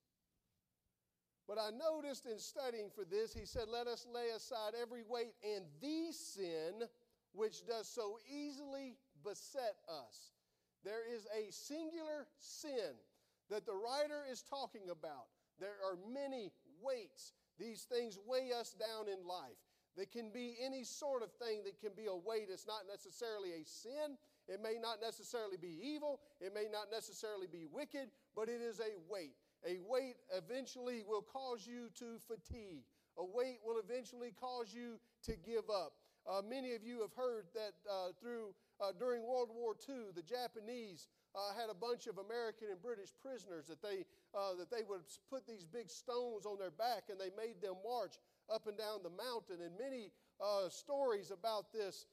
but 1.47 1.57
I 1.57 1.69
noticed 1.71 2.25
in 2.25 2.39
studying 2.39 2.89
for 2.93 3.03
this, 3.03 3.33
he 3.33 3.45
said, 3.45 3.63
Let 3.71 3.87
us 3.87 4.07
lay 4.13 4.29
aside 4.35 4.73
every 4.79 5.03
weight 5.07 5.33
and 5.43 5.65
the 5.81 6.11
sin 6.11 6.87
which 7.33 7.65
does 7.65 7.87
so 7.87 8.17
easily 8.29 8.95
beset 9.23 9.75
us. 9.89 10.31
There 10.83 11.03
is 11.13 11.27
a 11.35 11.51
singular 11.51 12.27
sin 12.37 12.95
that 13.49 13.65
the 13.65 13.73
writer 13.75 14.23
is 14.29 14.41
talking 14.41 14.89
about. 14.91 15.27
There 15.59 15.77
are 15.85 15.97
many 16.11 16.51
weights. 16.81 17.33
These 17.59 17.83
things 17.83 18.17
weigh 18.25 18.51
us 18.57 18.73
down 18.73 19.07
in 19.07 19.27
life. 19.27 19.59
They 19.95 20.05
can 20.05 20.31
be 20.31 20.55
any 20.63 20.83
sort 20.83 21.21
of 21.21 21.31
thing 21.33 21.63
that 21.65 21.79
can 21.79 21.91
be 21.95 22.07
a 22.07 22.15
weight. 22.15 22.47
It's 22.49 22.65
not 22.65 22.83
necessarily 22.89 23.51
a 23.51 23.65
sin. 23.65 24.17
It 24.47 24.61
may 24.63 24.77
not 24.81 24.97
necessarily 25.01 25.57
be 25.57 25.77
evil. 25.83 26.21
It 26.39 26.53
may 26.53 26.67
not 26.71 26.87
necessarily 26.91 27.47
be 27.51 27.65
wicked, 27.69 28.09
but 28.35 28.47
it 28.47 28.61
is 28.61 28.79
a 28.79 28.97
weight. 29.11 29.35
A 29.67 29.77
weight 29.87 30.15
eventually 30.35 31.03
will 31.07 31.21
cause 31.21 31.67
you 31.67 31.89
to 31.99 32.17
fatigue. 32.27 32.83
A 33.17 33.25
weight 33.25 33.59
will 33.63 33.77
eventually 33.77 34.33
cause 34.39 34.73
you 34.73 34.99
to 35.23 35.35
give 35.45 35.69
up. 35.69 35.93
Uh, 36.27 36.41
many 36.47 36.73
of 36.73 36.83
you 36.83 37.01
have 37.01 37.13
heard 37.13 37.45
that 37.53 37.73
uh, 37.89 38.13
through 38.19 38.53
uh, 38.79 38.91
during 38.97 39.21
World 39.21 39.49
War 39.53 39.75
II, 39.89 40.13
the 40.15 40.21
Japanese 40.21 41.07
uh, 41.35 41.53
had 41.59 41.69
a 41.69 41.73
bunch 41.73 42.07
of 42.07 42.17
American 42.17 42.69
and 42.69 42.81
British 42.81 43.09
prisoners 43.21 43.67
that 43.67 43.81
they 43.81 44.05
uh, 44.33 44.53
that 44.57 44.69
they 44.69 44.83
would 44.87 45.01
put 45.29 45.47
these 45.47 45.65
big 45.65 45.89
stones 45.89 46.45
on 46.45 46.57
their 46.57 46.71
back 46.71 47.09
and 47.09 47.19
they 47.19 47.29
made 47.37 47.61
them 47.61 47.75
march 47.85 48.17
up 48.53 48.67
and 48.67 48.77
down 48.77 49.01
the 49.03 49.09
mountain. 49.09 49.65
And 49.65 49.73
many 49.77 50.11
uh, 50.39 50.69
stories 50.69 51.31
about 51.31 51.71
this 51.73 52.05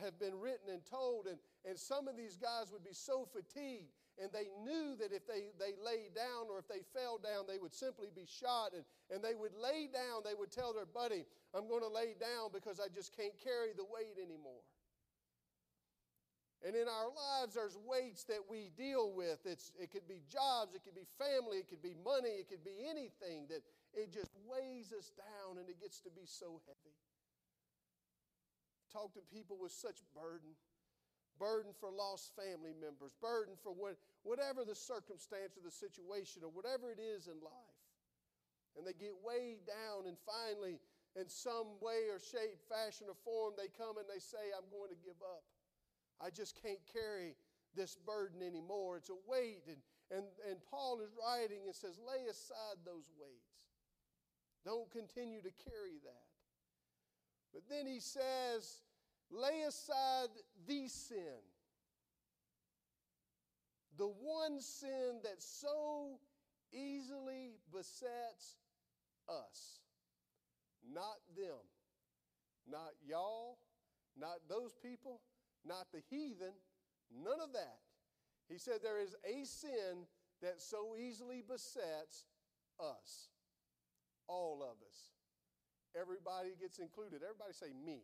have 0.00 0.18
been 0.18 0.38
written 0.38 0.70
and 0.70 0.82
told. 0.86 1.26
And 1.26 1.38
and 1.64 1.78
some 1.78 2.06
of 2.08 2.16
these 2.16 2.36
guys 2.36 2.70
would 2.72 2.84
be 2.84 2.94
so 2.94 3.26
fatigued 3.30 3.94
and 4.20 4.28
they 4.32 4.52
knew 4.60 4.96
that 5.00 5.12
if 5.12 5.24
they, 5.26 5.52
they 5.56 5.72
lay 5.80 6.12
down 6.12 6.52
or 6.52 6.60
if 6.60 6.68
they 6.68 6.84
fell 6.92 7.16
down, 7.16 7.48
they 7.48 7.56
would 7.56 7.72
simply 7.72 8.08
be 8.12 8.28
shot. 8.28 8.76
And, 8.76 8.84
and 9.08 9.24
they 9.24 9.34
would 9.34 9.56
lay 9.56 9.88
down, 9.88 10.20
they 10.24 10.36
would 10.36 10.52
tell 10.52 10.72
their 10.72 10.88
buddy, 10.88 11.24
I'm 11.56 11.68
going 11.68 11.80
to 11.80 11.88
lay 11.88 12.12
down 12.20 12.52
because 12.52 12.78
I 12.78 12.92
just 12.92 13.16
can't 13.16 13.36
carry 13.40 13.72
the 13.72 13.88
weight 13.88 14.20
anymore. 14.20 14.60
And 16.62 16.76
in 16.76 16.86
our 16.86 17.10
lives, 17.10 17.58
there's 17.58 17.76
weights 17.88 18.22
that 18.30 18.38
we 18.46 18.70
deal 18.78 19.10
with. 19.10 19.42
It's, 19.44 19.72
it 19.80 19.90
could 19.90 20.06
be 20.06 20.22
jobs, 20.30 20.76
it 20.76 20.84
could 20.84 20.94
be 20.94 21.08
family, 21.18 21.58
it 21.58 21.66
could 21.66 21.82
be 21.82 21.96
money, 22.04 22.38
it 22.38 22.46
could 22.46 22.62
be 22.62 22.86
anything 22.86 23.50
that 23.50 23.66
it 23.96 24.12
just 24.12 24.30
weighs 24.46 24.92
us 24.94 25.10
down 25.18 25.58
and 25.58 25.68
it 25.68 25.80
gets 25.80 25.98
to 26.06 26.10
be 26.10 26.22
so 26.22 26.62
heavy. 26.68 26.94
Talk 28.92 29.14
to 29.14 29.24
people 29.32 29.58
with 29.58 29.72
such 29.72 30.04
burden 30.14 30.54
burden 31.38 31.72
for 31.78 31.90
lost 31.90 32.32
family 32.36 32.74
members, 32.76 33.12
burden 33.20 33.54
for 33.62 33.72
what, 33.72 33.96
whatever 34.22 34.64
the 34.64 34.74
circumstance 34.74 35.56
or 35.56 35.64
the 35.64 35.72
situation 35.72 36.42
or 36.44 36.50
whatever 36.50 36.90
it 36.90 37.00
is 37.00 37.26
in 37.26 37.38
life. 37.40 37.80
And 38.76 38.86
they 38.86 38.96
get 38.96 39.12
weighed 39.20 39.68
down, 39.68 40.08
and 40.08 40.16
finally, 40.24 40.80
in 41.12 41.28
some 41.28 41.76
way 41.80 42.08
or 42.08 42.16
shape, 42.16 42.56
fashion, 42.72 43.06
or 43.08 43.18
form, 43.20 43.52
they 43.56 43.68
come 43.68 44.00
and 44.00 44.08
they 44.08 44.20
say, 44.20 44.52
I'm 44.56 44.68
going 44.72 44.88
to 44.88 45.00
give 45.04 45.20
up. 45.20 45.44
I 46.20 46.30
just 46.30 46.56
can't 46.56 46.80
carry 46.88 47.36
this 47.76 47.96
burden 47.96 48.40
anymore. 48.40 48.96
It's 48.96 49.10
a 49.10 49.20
weight. 49.28 49.68
And, 49.68 49.76
and, 50.08 50.24
and 50.48 50.56
Paul 50.64 51.00
is 51.04 51.12
writing 51.12 51.68
and 51.68 51.74
says, 51.74 52.00
lay 52.00 52.24
aside 52.30 52.80
those 52.84 53.12
weights. 53.20 53.60
Don't 54.64 54.90
continue 54.90 55.42
to 55.42 55.52
carry 55.68 56.00
that. 56.04 56.28
But 57.52 57.68
then 57.68 57.86
he 57.86 58.00
says, 58.00 58.80
lay 59.32 59.62
aside 59.66 60.28
the 60.66 60.86
sin, 60.88 61.40
the 63.96 64.06
one 64.06 64.60
sin 64.60 65.20
that 65.24 65.42
so 65.42 66.18
easily 66.72 67.52
besets 67.72 68.58
us, 69.28 69.80
not 70.92 71.16
them, 71.36 71.58
not 72.70 72.90
y'all, 73.06 73.58
not 74.18 74.38
those 74.48 74.74
people, 74.82 75.20
not 75.64 75.86
the 75.92 76.02
heathen, 76.10 76.52
none 77.24 77.40
of 77.42 77.52
that. 77.52 77.78
He 78.48 78.58
said 78.58 78.74
there 78.82 79.00
is 79.00 79.14
a 79.24 79.44
sin 79.44 80.06
that 80.42 80.60
so 80.60 80.94
easily 80.98 81.42
besets 81.46 82.26
us, 82.78 83.28
all 84.28 84.62
of 84.62 84.76
us. 84.86 85.12
Everybody 85.98 86.50
gets 86.60 86.78
included. 86.78 87.22
Everybody 87.22 87.52
say, 87.52 87.72
me. 87.84 88.02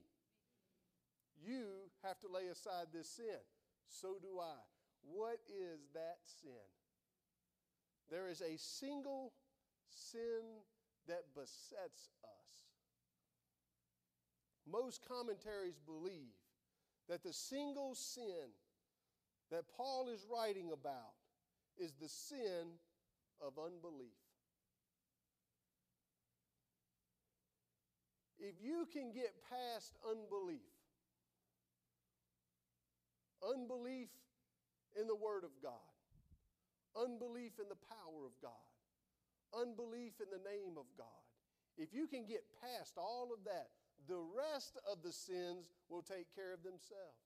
You 1.44 1.90
have 2.04 2.18
to 2.20 2.28
lay 2.28 2.48
aside 2.48 2.86
this 2.92 3.08
sin. 3.08 3.40
So 3.88 4.16
do 4.20 4.38
I. 4.40 4.58
What 5.02 5.38
is 5.48 5.80
that 5.94 6.18
sin? 6.40 6.50
There 8.10 8.28
is 8.28 8.40
a 8.40 8.56
single 8.58 9.32
sin 9.88 10.62
that 11.06 11.34
besets 11.34 12.10
us. 12.24 12.48
Most 14.70 15.00
commentaries 15.08 15.78
believe 15.84 16.36
that 17.08 17.22
the 17.22 17.32
single 17.32 17.94
sin 17.94 18.52
that 19.50 19.64
Paul 19.74 20.08
is 20.08 20.26
writing 20.30 20.70
about 20.72 21.14
is 21.78 21.94
the 21.94 22.08
sin 22.08 22.76
of 23.40 23.52
unbelief. 23.58 24.08
If 28.38 28.54
you 28.62 28.86
can 28.92 29.12
get 29.12 29.34
past 29.48 29.96
unbelief, 30.08 30.77
unbelief 33.48 34.08
in 34.98 35.06
the 35.06 35.16
Word 35.16 35.44
of 35.44 35.50
God, 35.62 35.92
unbelief 36.96 37.52
in 37.58 37.68
the 37.68 37.80
power 37.88 38.26
of 38.26 38.34
God, 38.42 38.68
unbelief 39.56 40.20
in 40.20 40.28
the 40.30 40.42
name 40.44 40.76
of 40.76 40.86
God. 40.96 41.24
If 41.76 41.94
you 41.94 42.06
can 42.06 42.26
get 42.26 42.42
past 42.60 42.98
all 42.98 43.30
of 43.32 43.44
that, 43.44 43.70
the 44.06 44.18
rest 44.18 44.78
of 44.90 45.02
the 45.02 45.12
sins 45.12 45.70
will 45.88 46.02
take 46.02 46.26
care 46.34 46.52
of 46.52 46.62
themselves. 46.62 47.22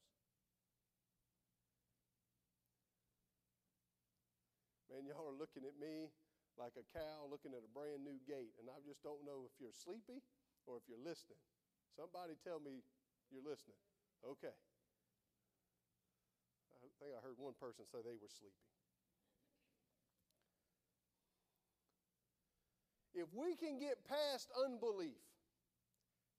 Man, 4.92 5.08
y'all 5.08 5.24
are 5.24 5.38
looking 5.40 5.64
at 5.64 5.72
me 5.80 6.12
like 6.60 6.76
a 6.76 6.84
cow 6.92 7.24
looking 7.32 7.56
at 7.56 7.64
a 7.64 7.72
brand 7.72 8.04
new 8.04 8.20
gate, 8.28 8.52
and 8.60 8.68
I 8.68 8.76
just 8.84 9.00
don't 9.00 9.24
know 9.24 9.48
if 9.48 9.56
you're 9.56 9.72
sleepy 9.72 10.20
or 10.68 10.76
if 10.76 10.84
you're 10.84 11.00
listening. 11.00 11.40
Somebody 11.96 12.36
tell 12.44 12.60
me 12.60 12.84
you're 13.32 13.44
listening. 13.44 13.80
Okay. 14.20 14.52
I 17.02 17.10
think 17.10 17.18
I 17.18 17.26
heard 17.26 17.34
one 17.34 17.58
person 17.58 17.82
say 17.90 17.98
they 17.98 18.14
were 18.14 18.30
sleeping. 18.30 18.70
If 23.10 23.26
we 23.34 23.58
can 23.58 23.82
get 23.82 24.06
past 24.06 24.54
unbelief, 24.54 25.18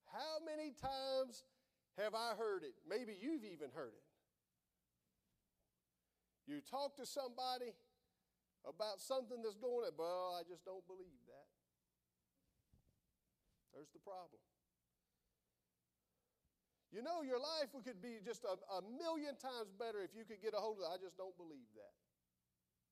how 0.08 0.39
many 0.39 0.72
times 0.72 1.43
have 2.00 2.15
I 2.15 2.39
heard 2.39 2.63
it? 2.63 2.79
Maybe 2.88 3.12
you've 3.12 3.43
even 3.43 3.75
heard 3.75 3.91
it. 3.91 4.08
You 6.48 6.63
talk 6.63 6.96
to 6.96 7.05
somebody 7.05 7.75
about 8.63 9.03
something 9.03 9.43
that's 9.43 9.60
going 9.60 9.84
on, 9.84 9.91
well, 10.00 10.39
I 10.39 10.48
just 10.48 10.63
don't 10.63 10.88
believe 10.88 11.20
that. 11.27 11.48
There's 13.75 13.91
the 13.91 14.00
problem. 14.00 14.39
You 16.93 17.01
know, 17.01 17.25
your 17.25 17.41
life 17.41 17.73
could 17.73 18.05
be 18.05 18.21
just 18.21 18.45
a, 18.45 18.53
a 18.53 18.85
million 18.85 19.33
times 19.33 19.73
better 19.73 20.05
if 20.05 20.13
you 20.13 20.29
could 20.29 20.45
get 20.45 20.53
a 20.53 20.62
hold 20.62 20.77
of 20.77 20.85
it. 20.85 20.93
I 20.93 21.01
just 21.01 21.17
don't 21.17 21.33
believe 21.41 21.65
that. 21.73 21.93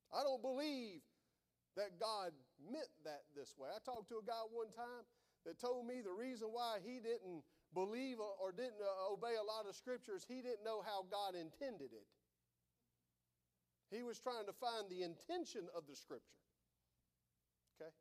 I 0.10 0.25
don't 0.25 0.41
believe 0.41 1.05
that 1.77 2.01
God 2.01 2.33
meant 2.66 2.90
that 3.05 3.29
this 3.37 3.53
way. 3.61 3.70
I 3.70 3.77
talked 3.85 4.09
to 4.09 4.18
a 4.18 4.25
guy 4.25 4.42
one 4.50 4.74
time 4.74 5.05
that 5.46 5.61
told 5.61 5.85
me 5.85 6.01
the 6.01 6.11
reason 6.11 6.50
why 6.50 6.81
he 6.81 6.98
didn't 6.98 7.46
believe 7.77 8.18
or 8.18 8.51
didn't 8.51 8.81
uh, 8.81 9.14
obey 9.14 9.37
a 9.37 9.46
lot 9.46 9.70
of 9.70 9.77
scriptures, 9.77 10.25
he 10.27 10.42
didn't 10.42 10.66
know 10.66 10.81
how 10.81 11.05
God 11.07 11.37
intended 11.37 11.94
it. 11.94 12.09
He 13.94 14.01
was 14.01 14.18
trying 14.18 14.50
to 14.50 14.55
find 14.57 14.90
the 14.90 15.05
intention 15.05 15.70
of 15.77 15.85
the 15.85 15.96
scripture. 15.96 16.42
Okay? 17.77 17.94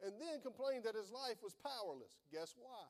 And 0.00 0.16
then 0.16 0.40
complained 0.40 0.88
that 0.88 0.96
his 0.96 1.12
life 1.12 1.44
was 1.44 1.54
powerless. 1.60 2.16
Guess 2.32 2.56
why? 2.56 2.88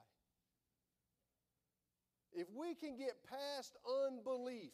If 2.32 2.46
we 2.54 2.74
can 2.74 2.96
get 2.96 3.16
past 3.28 3.76
unbelief, 4.06 4.72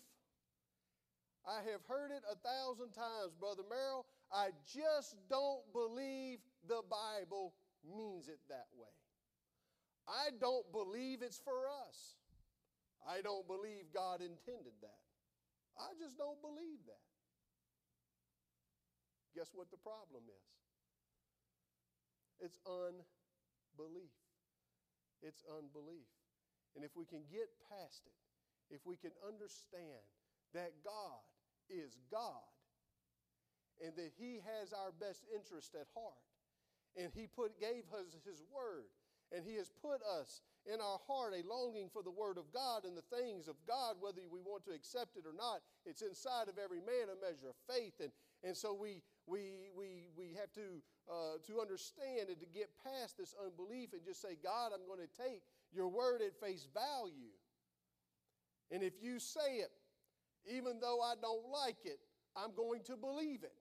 I 1.46 1.60
have 1.70 1.84
heard 1.88 2.10
it 2.10 2.22
a 2.30 2.36
thousand 2.36 2.92
times, 2.92 3.34
Brother 3.38 3.62
Merrill. 3.68 4.06
I 4.32 4.48
just 4.64 5.16
don't 5.28 5.62
believe 5.72 6.38
the 6.66 6.82
Bible 6.88 7.54
means 7.84 8.28
it 8.28 8.40
that 8.48 8.66
way. 8.74 8.88
I 10.08 10.30
don't 10.40 10.70
believe 10.72 11.22
it's 11.22 11.38
for 11.38 11.68
us. 11.88 12.16
I 13.06 13.20
don't 13.20 13.46
believe 13.46 13.92
God 13.94 14.20
intended 14.20 14.72
that. 14.80 15.04
I 15.78 15.92
just 16.00 16.16
don't 16.16 16.40
believe 16.40 16.80
that. 16.86 17.04
Guess 19.36 19.50
what 19.52 19.70
the 19.70 19.76
problem 19.76 20.24
is? 20.28 20.48
It's 22.40 22.58
unbelief. 22.66 24.14
It's 25.22 25.42
unbelief. 25.50 26.08
And 26.74 26.84
if 26.84 26.96
we 26.96 27.04
can 27.04 27.22
get 27.30 27.48
past 27.70 28.02
it, 28.06 28.74
if 28.74 28.80
we 28.87 28.96
can 28.96 29.12
understand 29.26 30.02
that 30.54 30.72
God 30.84 31.22
is 31.70 31.96
God 32.10 32.50
and 33.82 33.94
that 33.96 34.12
He 34.18 34.40
has 34.42 34.72
our 34.72 34.92
best 34.92 35.24
interest 35.34 35.74
at 35.74 35.87
heart, 35.94 36.22
and 36.96 37.10
He 37.14 37.26
put, 37.26 37.58
gave 37.58 37.84
us 37.94 38.14
His 38.24 38.42
Word, 38.54 38.90
and 39.34 39.42
He 39.44 39.56
has 39.56 39.70
put 39.82 40.02
us 40.02 40.42
in 40.64 40.80
our 40.80 40.98
heart 41.06 41.34
a 41.34 41.42
longing 41.46 41.90
for 41.92 42.02
the 42.02 42.10
Word 42.10 42.38
of 42.38 42.48
God 42.52 42.84
and 42.84 42.96
the 42.96 43.04
things 43.10 43.48
of 43.48 43.56
God, 43.68 43.96
whether 44.00 44.22
we 44.30 44.40
want 44.40 44.64
to 44.64 44.72
accept 44.72 45.16
it 45.16 45.26
or 45.26 45.37
not. 45.37 45.60
It's 45.84 46.02
inside 46.02 46.48
of 46.48 46.56
every 46.56 46.80
man 46.80 47.12
a 47.12 47.18
measure 47.20 47.52
of 47.52 47.58
faith. 47.68 48.00
And, 48.00 48.10
and 48.42 48.56
so 48.56 48.72
we, 48.72 49.02
we, 49.26 49.68
we, 49.76 50.08
we 50.16 50.32
have 50.40 50.52
to, 50.56 50.80
uh, 51.10 51.37
to 51.46 51.60
understand 51.60 52.32
and 52.32 52.40
to 52.40 52.48
get 52.48 52.70
past 52.80 53.18
this 53.18 53.34
unbelief 53.37 53.92
and 53.92 54.00
just 54.06 54.22
say, 54.22 54.40
God, 54.40 54.72
I'm 54.72 54.87
going 54.88 55.04
to 55.04 55.12
take 55.12 55.42
your 55.74 55.88
word 55.88 56.20
at 56.22 56.38
face 56.40 56.66
value. 56.72 57.34
And 58.70 58.82
if 58.82 58.94
you 59.02 59.18
say 59.18 59.58
it, 59.58 59.70
even 60.46 60.80
though 60.80 61.00
I 61.00 61.14
don't 61.20 61.50
like 61.50 61.84
it, 61.84 61.98
I'm 62.37 62.54
going 62.54 62.82
to 62.84 62.96
believe 62.96 63.42
it 63.42 63.54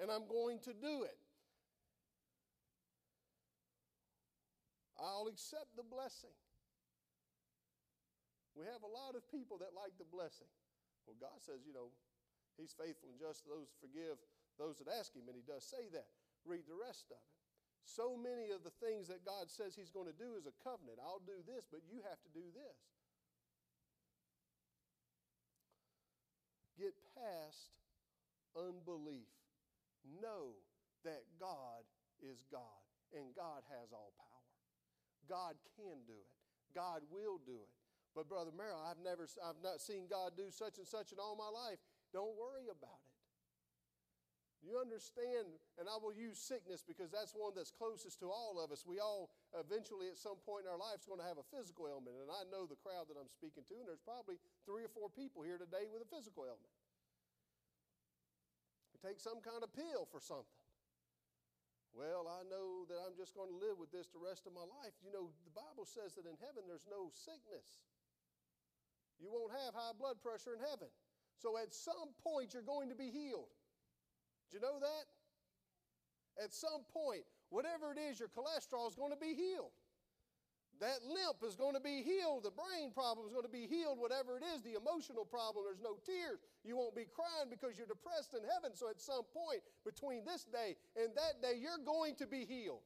and 0.00 0.10
I'm 0.10 0.26
going 0.26 0.58
to 0.60 0.72
do 0.72 1.02
it. 1.04 1.16
I'll 4.98 5.26
accept 5.26 5.74
the 5.74 5.82
blessing. 5.82 6.34
We 8.54 8.64
have 8.70 8.84
a 8.84 8.92
lot 8.92 9.16
of 9.16 9.26
people 9.32 9.58
that 9.58 9.74
like 9.74 9.96
the 9.98 10.06
blessing. 10.06 10.50
Well, 11.06 11.18
God 11.18 11.42
says, 11.42 11.66
you 11.66 11.74
know, 11.74 11.90
He's 12.54 12.76
faithful 12.76 13.10
and 13.10 13.18
just 13.18 13.48
to 13.48 13.50
those 13.50 13.72
forgive 13.80 14.20
those 14.60 14.76
that 14.78 14.86
ask 14.92 15.16
Him, 15.16 15.26
and 15.26 15.34
He 15.34 15.42
does 15.42 15.64
say 15.64 15.88
that. 15.96 16.06
Read 16.44 16.68
the 16.68 16.76
rest 16.76 17.10
of 17.10 17.18
it. 17.18 17.41
So 17.84 18.16
many 18.16 18.50
of 18.54 18.62
the 18.62 18.72
things 18.80 19.08
that 19.08 19.26
God 19.26 19.50
says 19.50 19.74
He's 19.74 19.90
going 19.90 20.08
to 20.08 20.16
do 20.16 20.38
is 20.38 20.46
a 20.46 20.54
covenant. 20.62 21.02
I'll 21.02 21.24
do 21.24 21.42
this, 21.44 21.66
but 21.68 21.80
you 21.86 22.00
have 22.08 22.20
to 22.22 22.30
do 22.32 22.46
this. 22.54 22.78
Get 26.78 26.94
past 27.14 27.74
unbelief. 28.56 29.28
Know 30.22 30.56
that 31.04 31.22
God 31.38 31.84
is 32.22 32.42
God 32.50 32.82
and 33.12 33.34
God 33.36 33.62
has 33.70 33.92
all 33.92 34.12
power. 34.16 34.46
God 35.28 35.54
can 35.76 36.02
do 36.06 36.16
it. 36.16 36.32
God 36.74 37.02
will 37.12 37.38
do 37.44 37.60
it. 37.62 37.74
But 38.14 38.28
Brother 38.28 38.50
Merrill, 38.56 38.80
I've 38.80 39.00
never 39.00 39.28
I've 39.40 39.60
not 39.62 39.80
seen 39.80 40.04
God 40.08 40.32
do 40.36 40.50
such 40.50 40.78
and 40.78 40.86
such 40.86 41.12
in 41.12 41.18
all 41.18 41.36
my 41.36 41.48
life. 41.48 41.78
Don't 42.12 42.36
worry 42.36 42.68
about 42.68 43.00
it. 43.00 43.11
You 44.62 44.78
understand, 44.78 45.50
and 45.74 45.90
I 45.90 45.98
will 45.98 46.14
use 46.14 46.38
sickness 46.38 46.86
because 46.86 47.10
that's 47.10 47.34
one 47.34 47.50
that's 47.50 47.74
closest 47.74 48.22
to 48.22 48.30
all 48.30 48.62
of 48.62 48.70
us. 48.70 48.86
We 48.86 49.02
all 49.02 49.34
eventually, 49.58 50.06
at 50.06 50.14
some 50.14 50.38
point 50.46 50.64
in 50.64 50.70
our 50.70 50.78
lives, 50.78 51.02
going 51.02 51.18
to 51.18 51.26
have 51.26 51.42
a 51.42 51.46
physical 51.50 51.90
ailment. 51.90 52.14
And 52.22 52.30
I 52.30 52.46
know 52.46 52.70
the 52.70 52.78
crowd 52.78 53.10
that 53.10 53.18
I'm 53.18 53.26
speaking 53.26 53.66
to, 53.66 53.74
and 53.82 53.90
there's 53.90 54.06
probably 54.06 54.38
three 54.62 54.86
or 54.86 54.92
four 54.94 55.10
people 55.10 55.42
here 55.42 55.58
today 55.58 55.90
with 55.90 56.06
a 56.06 56.08
physical 56.14 56.46
ailment. 56.46 56.70
We 58.94 59.02
take 59.02 59.18
some 59.18 59.42
kind 59.42 59.66
of 59.66 59.74
pill 59.74 60.06
for 60.06 60.22
something. 60.22 60.62
Well, 61.90 62.30
I 62.30 62.46
know 62.46 62.86
that 62.86 63.02
I'm 63.02 63.18
just 63.18 63.34
going 63.34 63.50
to 63.50 63.58
live 63.58 63.82
with 63.82 63.90
this 63.90 64.08
the 64.14 64.22
rest 64.22 64.46
of 64.46 64.54
my 64.54 64.64
life. 64.64 64.94
You 65.02 65.10
know, 65.10 65.34
the 65.42 65.52
Bible 65.52 65.84
says 65.84 66.14
that 66.14 66.24
in 66.24 66.38
heaven 66.38 66.64
there's 66.70 66.86
no 66.86 67.10
sickness. 67.12 67.82
You 69.18 69.26
won't 69.28 69.52
have 69.52 69.74
high 69.74 69.92
blood 69.98 70.22
pressure 70.22 70.54
in 70.54 70.62
heaven. 70.62 70.88
So 71.34 71.58
at 71.58 71.74
some 71.74 72.14
point, 72.22 72.54
you're 72.54 72.62
going 72.62 72.88
to 72.88 72.94
be 72.94 73.10
healed. 73.10 73.50
Do 74.52 74.60
you 74.60 74.62
know 74.62 74.76
that? 74.84 76.44
At 76.44 76.52
some 76.52 76.84
point, 76.92 77.24
whatever 77.48 77.92
it 77.92 77.98
is, 77.98 78.20
your 78.20 78.28
cholesterol 78.28 78.88
is 78.88 78.94
going 78.94 79.12
to 79.12 79.20
be 79.20 79.32
healed. 79.32 79.72
That 80.80 81.00
limp 81.06 81.40
is 81.46 81.54
going 81.54 81.72
to 81.72 81.80
be 81.80 82.02
healed. 82.02 82.44
The 82.44 82.52
brain 82.52 82.92
problem 82.92 83.24
is 83.24 83.32
going 83.32 83.46
to 83.46 83.52
be 83.52 83.64
healed, 83.64 83.96
whatever 83.96 84.36
it 84.36 84.44
is. 84.44 84.60
The 84.60 84.76
emotional 84.76 85.24
problem, 85.24 85.64
there's 85.64 85.80
no 85.80 85.96
tears. 86.04 86.42
You 86.64 86.76
won't 86.76 86.96
be 86.96 87.06
crying 87.08 87.48
because 87.48 87.78
you're 87.78 87.88
depressed 87.88 88.34
in 88.34 88.44
heaven. 88.44 88.74
So 88.74 88.90
at 88.90 89.00
some 89.00 89.24
point 89.32 89.64
between 89.86 90.24
this 90.24 90.44
day 90.44 90.76
and 90.96 91.14
that 91.16 91.40
day, 91.40 91.56
you're 91.56 91.80
going 91.80 92.16
to 92.16 92.26
be 92.26 92.44
healed. 92.44 92.84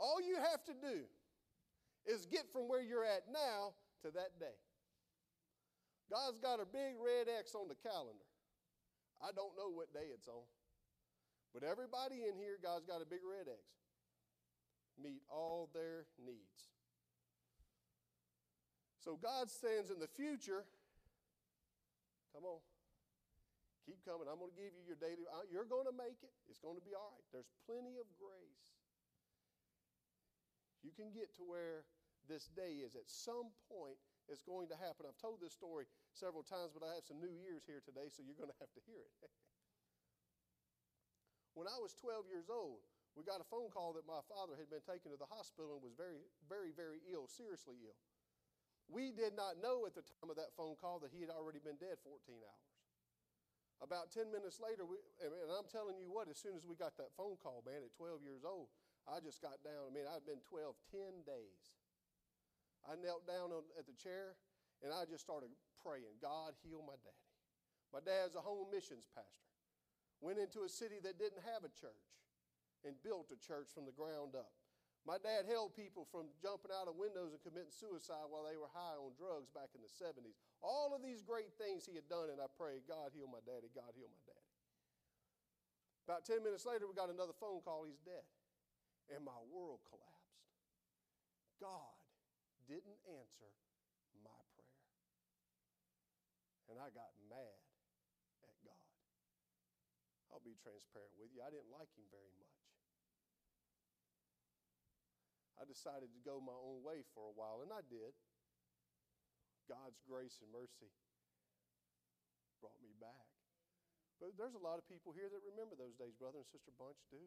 All 0.00 0.18
you 0.22 0.40
have 0.40 0.64
to 0.64 0.74
do 0.74 1.04
is 2.06 2.24
get 2.24 2.48
from 2.50 2.72
where 2.72 2.80
you're 2.80 3.04
at 3.04 3.28
now 3.30 3.76
to 4.02 4.10
that 4.10 4.40
day. 4.40 4.56
God's 6.10 6.40
got 6.40 6.58
a 6.58 6.64
big 6.64 6.96
red 6.96 7.28
X 7.28 7.54
on 7.54 7.68
the 7.68 7.76
calendar. 7.76 8.29
I 9.20 9.32
don't 9.36 9.52
know 9.56 9.68
what 9.70 9.92
day 9.92 10.08
it's 10.12 10.28
on. 10.28 10.48
But 11.52 11.62
everybody 11.62 12.24
in 12.24 12.36
here, 12.36 12.56
God's 12.62 12.86
got 12.86 13.02
a 13.02 13.08
big 13.08 13.20
red 13.24 13.48
X 13.48 13.60
meet 15.02 15.24
all 15.32 15.68
their 15.72 16.04
needs. 16.20 16.68
So 19.00 19.16
God 19.16 19.48
stands 19.48 19.88
in 19.88 19.98
the 19.98 20.10
future. 20.12 20.68
Come 22.36 22.44
on. 22.44 22.60
Keep 23.88 24.04
coming. 24.04 24.28
I'm 24.28 24.38
going 24.38 24.52
to 24.52 24.60
give 24.60 24.76
you 24.76 24.84
your 24.84 25.00
daily. 25.00 25.24
Uh, 25.24 25.48
you're 25.48 25.66
going 25.66 25.88
to 25.88 25.96
make 25.96 26.20
it. 26.20 26.36
It's 26.52 26.60
going 26.60 26.76
to 26.76 26.84
be 26.84 26.92
all 26.92 27.16
right. 27.16 27.28
There's 27.32 27.48
plenty 27.64 27.96
of 27.96 28.06
grace. 28.20 28.68
You 30.84 30.92
can 30.92 31.10
get 31.16 31.32
to 31.40 31.42
where 31.42 31.88
this 32.28 32.52
day 32.52 32.84
is. 32.84 32.92
At 32.94 33.08
some 33.08 33.50
point, 33.72 33.98
it's 34.30 34.46
going 34.46 34.70
to 34.70 34.78
happen. 34.78 35.04
I've 35.04 35.18
told 35.18 35.42
this 35.42 35.52
story 35.52 35.90
several 36.14 36.46
times, 36.46 36.70
but 36.72 36.86
I 36.86 36.94
have 36.94 37.04
some 37.04 37.18
new 37.18 37.34
ears 37.44 37.66
here 37.66 37.82
today, 37.82 38.08
so 38.08 38.22
you're 38.22 38.38
going 38.38 38.54
to 38.54 38.60
have 38.62 38.70
to 38.78 38.82
hear 38.86 39.02
it. 39.02 39.14
when 41.58 41.66
I 41.66 41.76
was 41.82 41.92
12 41.98 42.30
years 42.30 42.48
old, 42.48 42.86
we 43.18 43.26
got 43.26 43.42
a 43.42 43.48
phone 43.50 43.74
call 43.74 43.92
that 43.98 44.06
my 44.06 44.22
father 44.30 44.54
had 44.54 44.70
been 44.70 44.86
taken 44.86 45.10
to 45.10 45.18
the 45.18 45.26
hospital 45.26 45.74
and 45.74 45.82
was 45.82 45.98
very, 45.98 46.22
very, 46.46 46.70
very 46.70 47.02
ill, 47.10 47.26
seriously 47.26 47.82
ill. 47.82 47.98
We 48.86 49.10
did 49.10 49.34
not 49.34 49.58
know 49.58 49.86
at 49.86 49.98
the 49.98 50.02
time 50.02 50.30
of 50.30 50.38
that 50.38 50.54
phone 50.54 50.78
call 50.78 51.02
that 51.02 51.14
he 51.14 51.22
had 51.22 51.30
already 51.30 51.62
been 51.62 51.78
dead 51.78 51.98
14 52.02 52.18
hours. 52.42 52.70
About 53.80 54.12
10 54.12 54.28
minutes 54.28 54.60
later, 54.60 54.84
we, 54.84 55.00
and 55.24 55.32
I'm 55.50 55.66
telling 55.72 55.96
you 55.96 56.12
what, 56.12 56.28
as 56.28 56.36
soon 56.36 56.52
as 56.52 56.68
we 56.68 56.76
got 56.76 57.00
that 57.00 57.16
phone 57.16 57.40
call, 57.40 57.64
man, 57.64 57.80
at 57.80 57.96
12 57.96 58.20
years 58.20 58.44
old, 58.44 58.68
I 59.08 59.24
just 59.24 59.40
got 59.40 59.64
down. 59.64 59.88
I 59.88 59.90
mean, 59.90 60.04
I'd 60.04 60.28
been 60.28 60.44
12, 60.44 60.76
10 60.92 61.24
days. 61.24 61.79
I 62.88 62.96
knelt 62.96 63.26
down 63.28 63.52
at 63.76 63.84
the 63.84 63.96
chair 63.96 64.36
and 64.80 64.92
I 64.92 65.04
just 65.04 65.24
started 65.24 65.52
praying, 65.84 66.16
God, 66.20 66.56
heal 66.64 66.80
my 66.80 66.96
daddy. 67.04 67.28
My 67.92 68.00
dad's 68.00 68.36
a 68.36 68.42
home 68.42 68.72
missions 68.72 69.04
pastor. 69.12 69.48
Went 70.20 70.40
into 70.40 70.64
a 70.64 70.70
city 70.70 71.00
that 71.04 71.16
didn't 71.20 71.40
have 71.44 71.64
a 71.64 71.72
church 71.72 72.08
and 72.84 72.96
built 73.04 73.32
a 73.32 73.38
church 73.40 73.68
from 73.72 73.84
the 73.84 73.96
ground 73.96 74.36
up. 74.36 74.52
My 75.08 75.16
dad 75.16 75.48
held 75.48 75.72
people 75.72 76.04
from 76.12 76.28
jumping 76.44 76.68
out 76.68 76.84
of 76.84 77.00
windows 77.00 77.32
and 77.32 77.40
committing 77.40 77.72
suicide 77.72 78.28
while 78.28 78.44
they 78.44 78.60
were 78.60 78.68
high 78.68 79.00
on 79.00 79.16
drugs 79.16 79.48
back 79.48 79.72
in 79.72 79.80
the 79.80 79.88
70s. 79.88 80.36
All 80.60 80.92
of 80.92 81.00
these 81.00 81.24
great 81.24 81.56
things 81.56 81.88
he 81.88 81.96
had 81.96 82.04
done, 82.12 82.28
and 82.28 82.36
I 82.36 82.52
prayed, 82.52 82.84
God 82.84 83.16
heal 83.16 83.24
my 83.24 83.40
daddy, 83.48 83.72
God 83.72 83.96
heal 83.96 84.12
my 84.12 84.24
daddy. 84.28 84.48
About 86.04 86.28
10 86.28 86.44
minutes 86.44 86.68
later, 86.68 86.84
we 86.84 86.92
got 86.92 87.08
another 87.08 87.32
phone 87.32 87.64
call, 87.64 87.88
he's 87.88 88.00
dead. 88.04 88.28
And 89.08 89.24
my 89.24 89.40
world 89.48 89.80
collapsed. 89.88 90.36
God 91.64 91.99
didn't 92.70 93.02
answer 93.10 93.50
my 94.22 94.40
prayer. 94.54 94.86
And 96.70 96.78
I 96.78 96.94
got 96.94 97.10
mad 97.26 97.58
at 98.46 98.54
God. 98.62 98.90
I'll 100.30 100.46
be 100.46 100.54
transparent 100.62 101.18
with 101.18 101.34
you. 101.34 101.42
I 101.42 101.50
didn't 101.50 101.74
like 101.74 101.90
him 101.98 102.06
very 102.14 102.30
much. 102.38 102.62
I 105.58 105.66
decided 105.66 106.14
to 106.14 106.20
go 106.22 106.38
my 106.38 106.54
own 106.54 106.86
way 106.86 107.02
for 107.10 107.26
a 107.26 107.34
while, 107.34 107.60
and 107.66 107.74
I 107.74 107.82
did. 107.90 108.14
God's 109.66 109.98
grace 110.06 110.38
and 110.38 110.48
mercy 110.54 110.94
brought 112.62 112.78
me 112.78 112.94
back. 113.02 113.28
But 114.22 114.38
there's 114.38 114.54
a 114.54 114.62
lot 114.62 114.78
of 114.78 114.86
people 114.86 115.10
here 115.10 115.26
that 115.26 115.42
remember 115.42 115.74
those 115.74 115.98
days. 115.98 116.14
Brother 116.16 116.40
and 116.40 116.48
Sister 116.48 116.70
Bunch 116.78 117.02
do. 117.10 117.18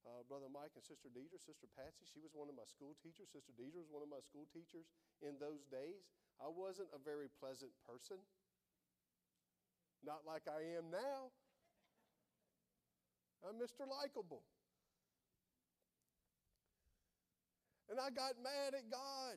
Uh, 0.00 0.24
Brother 0.24 0.48
Mike 0.48 0.72
and 0.74 0.84
Sister 0.84 1.12
Deidre, 1.12 1.36
Sister 1.36 1.68
Patsy, 1.76 2.08
she 2.08 2.24
was 2.24 2.32
one 2.32 2.48
of 2.48 2.56
my 2.56 2.64
school 2.64 2.96
teachers. 3.04 3.28
Sister 3.28 3.52
Deidre 3.52 3.84
was 3.84 3.92
one 3.92 4.00
of 4.00 4.08
my 4.08 4.20
school 4.24 4.48
teachers 4.48 4.88
in 5.20 5.36
those 5.36 5.68
days. 5.68 6.08
I 6.40 6.48
wasn't 6.48 6.88
a 6.96 7.00
very 7.00 7.28
pleasant 7.36 7.70
person, 7.84 8.16
not 10.00 10.24
like 10.24 10.48
I 10.48 10.80
am 10.80 10.88
now. 10.88 11.28
I'm 13.44 13.60
Mr. 13.60 13.84
Likeable. 13.84 14.40
And 17.92 18.00
I 18.00 18.08
got 18.08 18.40
mad 18.40 18.72
at 18.72 18.88
God. 18.88 19.36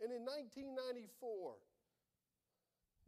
And 0.00 0.12
in 0.12 0.24
1994, 0.24 1.60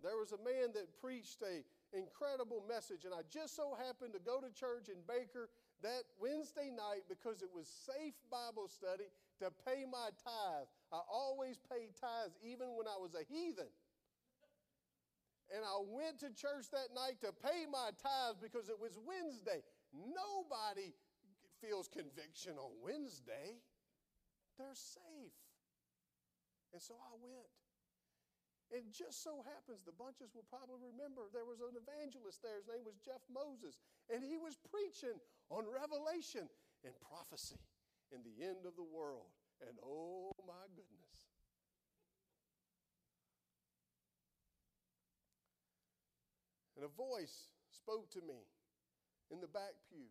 there 0.03 0.17
was 0.21 0.33
a 0.33 0.41
man 0.45 0.77
that 0.77 0.93
preached 1.01 1.41
a 1.41 1.65
incredible 1.95 2.63
message, 2.67 3.07
and 3.07 3.15
I 3.15 3.23
just 3.31 3.55
so 3.55 3.79
happened 3.79 4.13
to 4.13 4.23
go 4.23 4.43
to 4.43 4.51
church 4.51 4.91
in 4.91 4.99
Baker 5.07 5.49
that 5.83 6.05
Wednesday 6.19 6.75
night 6.75 7.07
because 7.09 7.41
it 7.41 7.49
was 7.55 7.71
safe 7.71 8.19
Bible 8.31 8.67
study 8.69 9.07
to 9.39 9.55
pay 9.65 9.87
my 9.87 10.11
tithe. 10.19 10.69
I 10.93 11.01
always 11.07 11.57
paid 11.71 11.95
tithes 11.95 12.35
even 12.43 12.75
when 12.75 12.91
I 12.91 12.99
was 12.99 13.15
a 13.15 13.23
heathen. 13.25 13.71
And 15.55 15.63
I 15.63 15.79
went 15.87 16.19
to 16.21 16.33
church 16.35 16.73
that 16.73 16.91
night 16.97 17.21
to 17.23 17.31
pay 17.31 17.69
my 17.71 17.95
tithes 18.01 18.41
because 18.43 18.69
it 18.69 18.81
was 18.81 18.99
Wednesday. 18.99 19.63
Nobody 19.93 20.93
feels 21.61 21.89
conviction 21.89 22.59
on 22.59 22.71
Wednesday, 22.83 23.61
they're 24.59 24.75
safe. 24.75 25.39
And 26.73 26.83
so 26.83 26.95
I 26.95 27.15
went. 27.23 27.64
And 28.75 28.91
just 28.91 29.23
so 29.23 29.39
happens, 29.47 29.87
the 29.87 29.95
bunches 29.95 30.35
will 30.35 30.51
probably 30.51 30.83
remember 30.83 31.31
there 31.31 31.47
was 31.47 31.63
an 31.63 31.79
evangelist 31.79 32.43
there. 32.43 32.59
His 32.59 32.67
name 32.67 32.83
was 32.83 32.99
Jeff 32.99 33.23
Moses. 33.31 33.79
And 34.11 34.19
he 34.19 34.35
was 34.35 34.59
preaching 34.59 35.15
on 35.47 35.63
revelation 35.71 36.51
and 36.83 36.91
prophecy 36.99 37.63
in 38.11 38.27
the 38.27 38.43
end 38.43 38.67
of 38.67 38.75
the 38.75 38.83
world. 38.83 39.31
And 39.63 39.79
oh 39.79 40.35
my 40.43 40.67
goodness. 40.75 41.19
And 46.75 46.83
a 46.83 46.91
voice 46.91 47.55
spoke 47.71 48.11
to 48.19 48.21
me 48.27 48.43
in 49.31 49.39
the 49.39 49.47
back 49.47 49.79
pew 49.87 50.11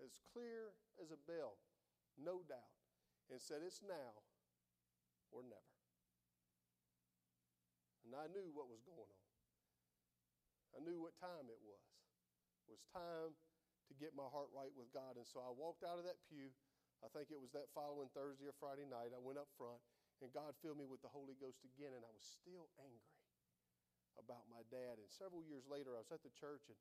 as 0.00 0.16
clear 0.32 0.72
as 0.96 1.12
a 1.12 1.20
bell, 1.28 1.60
no 2.16 2.40
doubt, 2.48 2.80
and 3.28 3.36
said, 3.36 3.60
It's 3.60 3.84
now 3.84 4.24
or 5.30 5.44
never. 5.44 5.79
And 8.10 8.18
I 8.18 8.26
knew 8.34 8.50
what 8.50 8.66
was 8.66 8.82
going 8.82 9.06
on. 9.06 9.26
I 10.74 10.82
knew 10.82 10.98
what 10.98 11.14
time 11.22 11.46
it 11.46 11.62
was. 11.62 11.86
It 12.66 12.74
was 12.74 12.82
time 12.90 13.38
to 13.86 13.94
get 13.94 14.18
my 14.18 14.26
heart 14.26 14.50
right 14.50 14.74
with 14.74 14.90
God. 14.90 15.14
And 15.14 15.22
so 15.22 15.38
I 15.38 15.54
walked 15.54 15.86
out 15.86 16.02
of 16.02 16.06
that 16.10 16.18
pew. 16.26 16.50
I 17.06 17.08
think 17.14 17.30
it 17.30 17.38
was 17.38 17.54
that 17.54 17.70
following 17.70 18.10
Thursday 18.10 18.50
or 18.50 18.56
Friday 18.58 18.82
night. 18.82 19.14
I 19.14 19.22
went 19.22 19.38
up 19.38 19.46
front, 19.54 19.78
and 20.18 20.34
God 20.34 20.58
filled 20.58 20.82
me 20.82 20.90
with 20.90 21.06
the 21.06 21.10
Holy 21.14 21.38
Ghost 21.38 21.62
again, 21.62 21.94
and 21.94 22.02
I 22.02 22.10
was 22.10 22.26
still 22.26 22.66
angry 22.82 23.14
about 24.18 24.50
my 24.50 24.66
dad. 24.74 24.98
And 24.98 25.06
several 25.06 25.46
years 25.46 25.70
later, 25.70 25.94
I 25.94 26.02
was 26.02 26.10
at 26.10 26.26
the 26.26 26.34
church, 26.34 26.66
and 26.66 26.78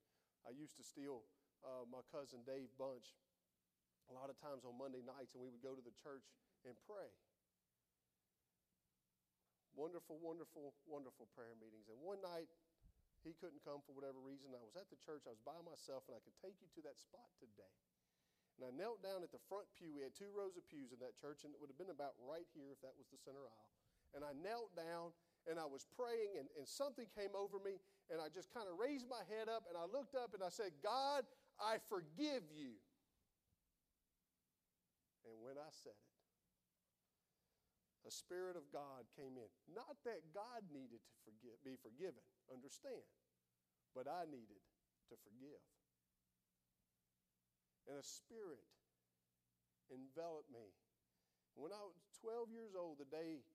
I 0.50 0.52
used 0.58 0.82
to 0.82 0.86
steal 0.86 1.30
uh, 1.62 1.86
my 1.86 2.02
cousin 2.10 2.42
Dave 2.42 2.74
Bunch 2.74 3.06
a 4.10 4.14
lot 4.18 4.34
of 4.34 4.36
times 4.42 4.66
on 4.66 4.74
Monday 4.82 5.06
nights, 5.06 5.38
and 5.38 5.46
we 5.46 5.54
would 5.54 5.62
go 5.62 5.78
to 5.78 5.86
the 5.86 5.94
church 5.94 6.26
and 6.66 6.74
pray. 6.90 7.14
Wonderful, 9.78 10.20
wonderful, 10.20 10.74
wonderful 10.90 11.30
prayer 11.34 11.56
meetings. 11.58 11.88
And 11.88 11.98
one 12.02 12.20
night, 12.20 12.50
he 13.24 13.36
couldn't 13.36 13.64
come 13.64 13.84
for 13.84 13.92
whatever 13.92 14.20
reason. 14.20 14.56
I 14.56 14.64
was 14.64 14.80
at 14.80 14.88
the 14.88 15.00
church, 15.00 15.28
I 15.28 15.36
was 15.36 15.44
by 15.44 15.60
myself, 15.64 16.08
and 16.08 16.16
I 16.16 16.22
could 16.24 16.36
take 16.40 16.56
you 16.64 16.72
to 16.80 16.82
that 16.88 17.00
spot 17.00 17.28
today. 17.40 17.76
And 18.60 18.68
I 18.68 18.72
knelt 18.76 19.00
down 19.00 19.24
at 19.24 19.32
the 19.32 19.40
front 19.48 19.68
pew. 19.76 19.96
We 19.96 20.04
had 20.04 20.12
two 20.16 20.32
rows 20.36 20.60
of 20.60 20.68
pews 20.68 20.92
in 20.92 21.00
that 21.00 21.16
church, 21.16 21.48
and 21.48 21.56
it 21.56 21.60
would 21.64 21.72
have 21.72 21.80
been 21.80 21.96
about 21.96 22.16
right 22.20 22.48
here 22.52 22.76
if 22.76 22.80
that 22.84 22.96
was 23.00 23.08
the 23.08 23.20
center 23.20 23.48
aisle. 23.48 23.72
And 24.12 24.26
I 24.26 24.36
knelt 24.36 24.76
down 24.76 25.16
and 25.48 25.56
I 25.56 25.66
was 25.66 25.88
praying, 25.96 26.36
and, 26.36 26.52
and 26.60 26.68
something 26.68 27.08
came 27.16 27.32
over 27.32 27.58
me, 27.64 27.80
and 28.12 28.20
I 28.20 28.28
just 28.28 28.52
kind 28.52 28.68
of 28.68 28.76
raised 28.76 29.08
my 29.08 29.24
head 29.32 29.48
up 29.48 29.64
and 29.70 29.78
I 29.78 29.88
looked 29.88 30.14
up 30.14 30.34
and 30.34 30.44
I 30.44 30.50
said, 30.52 30.76
God, 30.84 31.24
I 31.62 31.78
forgive 31.88 32.44
you. 32.52 32.76
And 35.24 35.38
when 35.40 35.56
I 35.62 35.70
said 35.72 35.96
it, 35.96 36.09
a 38.10 38.12
spirit 38.12 38.58
of 38.58 38.66
God 38.74 39.06
came 39.14 39.38
in. 39.38 39.46
Not 39.70 40.02
that 40.10 40.26
God 40.34 40.66
needed 40.74 40.98
to 40.98 41.16
forgive, 41.22 41.62
be 41.62 41.78
forgiven, 41.78 42.26
understand, 42.50 43.06
but 43.94 44.10
I 44.10 44.26
needed 44.26 44.58
to 45.14 45.16
forgive. 45.22 45.62
And 47.86 48.02
a 48.02 48.06
spirit 48.06 48.66
enveloped 49.94 50.50
me. 50.50 50.74
When 51.54 51.70
I 51.70 51.86
was 51.86 52.02
12 52.26 52.50
years 52.50 52.74
old, 52.74 52.98
the 52.98 53.10
day 53.14 53.46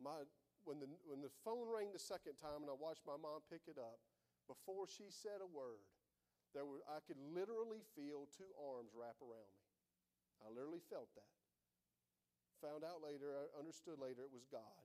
my, 0.00 0.24
when, 0.64 0.80
the, 0.80 0.88
when 1.04 1.20
the 1.20 1.32
phone 1.44 1.68
rang 1.68 1.92
the 1.92 2.00
second 2.00 2.40
time 2.40 2.64
and 2.64 2.70
I 2.72 2.76
watched 2.76 3.04
my 3.04 3.20
mom 3.20 3.44
pick 3.52 3.68
it 3.68 3.76
up, 3.76 4.00
before 4.48 4.88
she 4.88 5.12
said 5.12 5.44
a 5.44 5.48
word, 5.48 5.84
there 6.56 6.64
were, 6.64 6.80
I 6.88 7.04
could 7.04 7.20
literally 7.20 7.84
feel 7.92 8.24
two 8.32 8.48
arms 8.56 8.96
wrap 8.96 9.20
around 9.20 9.52
me. 9.52 9.64
I 10.40 10.48
literally 10.48 10.80
felt 10.88 11.12
that. 11.12 11.28
Found 12.62 12.82
out 12.82 12.98
later, 13.04 13.30
I 13.30 13.46
understood 13.58 14.02
later 14.02 14.26
it 14.26 14.34
was 14.34 14.46
God. 14.50 14.82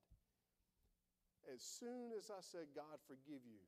As 1.50 1.60
soon 1.60 2.14
as 2.14 2.30
I 2.30 2.40
said, 2.40 2.70
God, 2.78 3.02
forgive 3.10 3.44
you, 3.44 3.60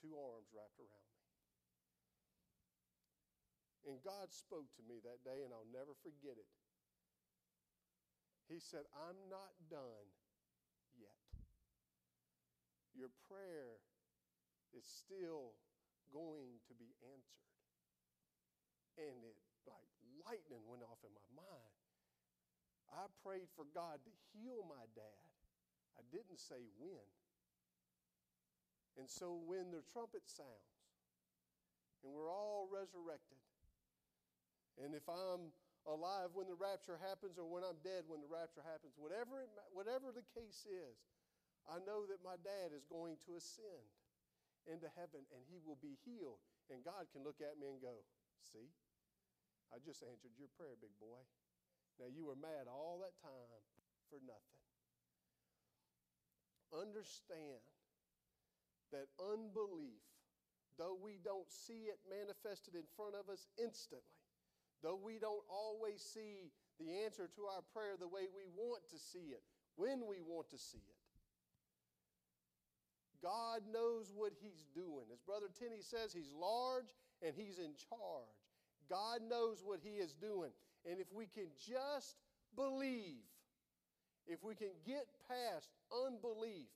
two 0.00 0.16
arms 0.16 0.48
wrapped 0.50 0.80
around 0.80 1.08
me. 1.12 1.24
And 3.84 4.00
God 4.00 4.32
spoke 4.32 4.72
to 4.80 4.82
me 4.88 4.98
that 5.04 5.20
day, 5.22 5.44
and 5.44 5.52
I'll 5.52 5.68
never 5.68 5.92
forget 6.00 6.40
it. 6.40 6.50
He 8.48 8.56
said, 8.56 8.88
I'm 8.96 9.16
not 9.28 9.52
done 9.68 10.08
yet. 10.96 11.20
Your 12.96 13.12
prayer 13.28 13.80
is 14.72 14.84
still 14.84 15.52
going 16.12 16.60
to 16.68 16.74
be 16.76 16.96
answered. 17.02 17.50
And 18.96 19.26
it, 19.26 19.36
like 19.66 19.88
lightning, 20.24 20.62
went 20.68 20.86
off 20.86 21.02
in 21.02 21.12
my. 21.12 21.33
I 22.94 23.10
prayed 23.26 23.50
for 23.58 23.66
God 23.74 23.98
to 24.06 24.12
heal 24.32 24.62
my 24.64 24.86
dad. 24.94 25.26
I 25.98 26.02
didn't 26.14 26.38
say 26.38 26.62
when. 26.78 27.06
And 28.94 29.10
so 29.10 29.34
when 29.42 29.74
the 29.74 29.82
trumpet 29.90 30.22
sounds 30.30 30.78
and 32.02 32.14
we're 32.14 32.30
all 32.30 32.70
resurrected, 32.70 33.42
and 34.78 34.94
if 34.94 35.06
I'm 35.10 35.50
alive 35.86 36.32
when 36.32 36.46
the 36.46 36.56
rapture 36.56 36.96
happens 37.02 37.36
or 37.36 37.46
when 37.46 37.66
I'm 37.66 37.78
dead 37.82 38.06
when 38.06 38.22
the 38.22 38.30
rapture 38.30 38.62
happens, 38.62 38.94
whatever, 38.96 39.42
it, 39.42 39.50
whatever 39.74 40.14
the 40.14 40.24
case 40.34 40.62
is, 40.66 40.96
I 41.66 41.82
know 41.82 42.06
that 42.06 42.22
my 42.22 42.38
dad 42.44 42.70
is 42.76 42.86
going 42.86 43.18
to 43.26 43.34
ascend 43.34 43.88
into 44.70 44.88
heaven 44.96 45.26
and 45.34 45.42
he 45.48 45.58
will 45.60 45.78
be 45.80 45.98
healed. 46.06 46.40
And 46.72 46.80
God 46.80 47.10
can 47.12 47.26
look 47.26 47.42
at 47.44 47.60
me 47.60 47.68
and 47.68 47.80
go, 47.82 48.04
See, 48.40 48.68
I 49.72 49.80
just 49.80 50.04
answered 50.04 50.36
your 50.36 50.52
prayer, 50.56 50.76
big 50.76 50.92
boy. 51.00 51.20
Now 51.98 52.10
you 52.10 52.26
were 52.26 52.38
mad 52.38 52.66
all 52.66 52.98
that 53.02 53.14
time 53.22 53.62
for 54.10 54.18
nothing. 54.26 54.62
Understand 56.74 57.62
that 58.90 59.06
unbelief, 59.22 60.02
though 60.78 60.98
we 60.98 61.18
don't 61.22 61.50
see 61.50 61.90
it 61.90 61.98
manifested 62.10 62.74
in 62.74 62.86
front 62.96 63.14
of 63.14 63.30
us 63.30 63.46
instantly, 63.62 64.22
though 64.82 64.98
we 64.98 65.18
don't 65.18 65.44
always 65.46 66.02
see 66.02 66.50
the 66.78 67.04
answer 67.06 67.30
to 67.30 67.42
our 67.46 67.62
prayer 67.72 67.94
the 67.98 68.10
way 68.10 68.26
we 68.34 68.46
want 68.58 68.82
to 68.90 68.98
see 68.98 69.30
it, 69.30 69.42
when 69.76 70.06
we 70.06 70.18
want 70.20 70.50
to 70.50 70.58
see 70.58 70.82
it, 70.82 71.04
God 73.22 73.62
knows 73.72 74.12
what 74.14 74.32
He's 74.42 74.66
doing. 74.74 75.06
As 75.12 75.20
Brother 75.20 75.48
Tenney 75.48 75.80
says, 75.80 76.12
He's 76.12 76.34
large 76.34 76.92
and 77.22 77.34
He's 77.34 77.58
in 77.58 77.72
charge. 77.88 78.36
God 78.90 79.20
knows 79.26 79.62
what 79.64 79.80
He 79.82 79.96
is 79.96 80.12
doing. 80.12 80.50
And 80.88 81.00
if 81.00 81.06
we 81.12 81.26
can 81.26 81.46
just 81.58 82.16
believe, 82.56 83.24
if 84.26 84.42
we 84.42 84.54
can 84.54 84.72
get 84.86 85.06
past 85.28 85.70
unbelief 86.06 86.68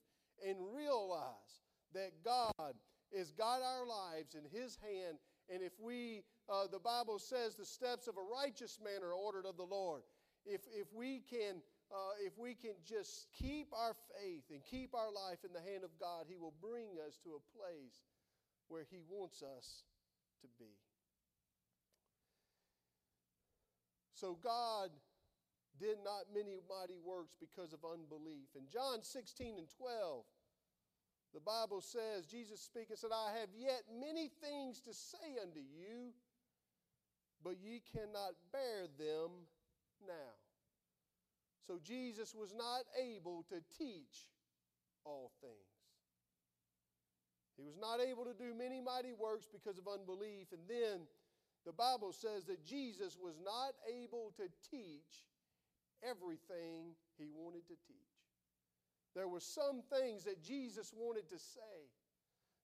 and 0.45 0.57
realize 0.75 1.61
that 1.93 2.11
God 2.23 2.73
has 3.15 3.31
got 3.31 3.61
our 3.61 3.85
lives 3.85 4.35
in 4.35 4.43
His 4.49 4.77
hand, 4.81 5.17
and 5.51 5.61
if 5.63 5.73
we, 5.79 6.23
uh, 6.47 6.67
the 6.71 6.79
Bible 6.79 7.19
says, 7.19 7.55
the 7.55 7.65
steps 7.65 8.07
of 8.07 8.15
a 8.17 8.21
righteous 8.21 8.79
man 8.83 9.03
are 9.03 9.13
ordered 9.13 9.45
of 9.45 9.57
the 9.57 9.63
Lord. 9.63 10.03
If, 10.45 10.61
if 10.73 10.87
we 10.93 11.21
can 11.29 11.61
uh, 11.91 12.13
if 12.21 12.37
we 12.37 12.53
can 12.53 12.77
just 12.85 13.27
keep 13.33 13.73
our 13.73 13.95
faith 14.13 14.43
and 14.51 14.61
keep 14.63 14.93
our 14.93 15.11
life 15.11 15.39
in 15.43 15.51
the 15.53 15.61
hand 15.61 15.83
of 15.83 15.89
God, 15.99 16.25
He 16.29 16.37
will 16.37 16.53
bring 16.61 17.01
us 17.05 17.17
to 17.23 17.29
a 17.33 17.57
place 17.57 18.05
where 18.67 18.85
He 18.89 19.01
wants 19.09 19.41
us 19.41 19.83
to 20.41 20.47
be. 20.59 20.88
So 24.19 24.37
God 24.43 24.89
did 25.79 25.97
not 26.03 26.27
many 26.35 26.59
mighty 26.67 26.99
works 26.99 27.35
because 27.39 27.71
of 27.71 27.79
unbelief. 27.87 28.51
In 28.53 28.67
John 28.67 29.01
16 29.01 29.55
and 29.57 29.67
12, 29.77 30.25
the 31.33 31.39
Bible 31.39 31.79
says, 31.79 32.25
Jesus 32.25 32.59
speaking 32.59 32.97
said, 32.97 33.11
I 33.13 33.39
have 33.39 33.49
yet 33.57 33.83
many 33.87 34.29
things 34.43 34.81
to 34.81 34.93
say 34.93 35.39
unto 35.41 35.59
you, 35.59 36.11
but 37.43 37.55
ye 37.63 37.81
cannot 37.95 38.35
bear 38.51 38.91
them 38.97 39.31
now. 40.05 40.35
So 41.65 41.79
Jesus 41.81 42.35
was 42.35 42.53
not 42.53 42.83
able 42.99 43.45
to 43.47 43.61
teach 43.77 44.27
all 45.05 45.31
things. 45.39 45.53
He 47.55 47.63
was 47.63 47.77
not 47.79 48.01
able 48.01 48.25
to 48.25 48.33
do 48.33 48.53
many 48.57 48.81
mighty 48.81 49.13
works 49.13 49.47
because 49.51 49.77
of 49.77 49.87
unbelief. 49.87 50.47
And 50.51 50.61
then 50.67 51.07
the 51.65 51.73
Bible 51.73 52.13
says 52.13 52.45
that 52.45 52.65
Jesus 52.65 53.17
was 53.21 53.35
not 53.43 53.73
able 53.87 54.31
to 54.37 54.43
teach 54.71 55.27
everything 56.03 56.95
he 57.17 57.27
wanted 57.33 57.67
to 57.67 57.75
teach. 57.87 58.19
There 59.15 59.27
were 59.27 59.41
some 59.41 59.81
things 59.91 60.23
that 60.23 60.43
Jesus 60.43 60.93
wanted 60.95 61.27
to 61.29 61.39
say. 61.39 61.89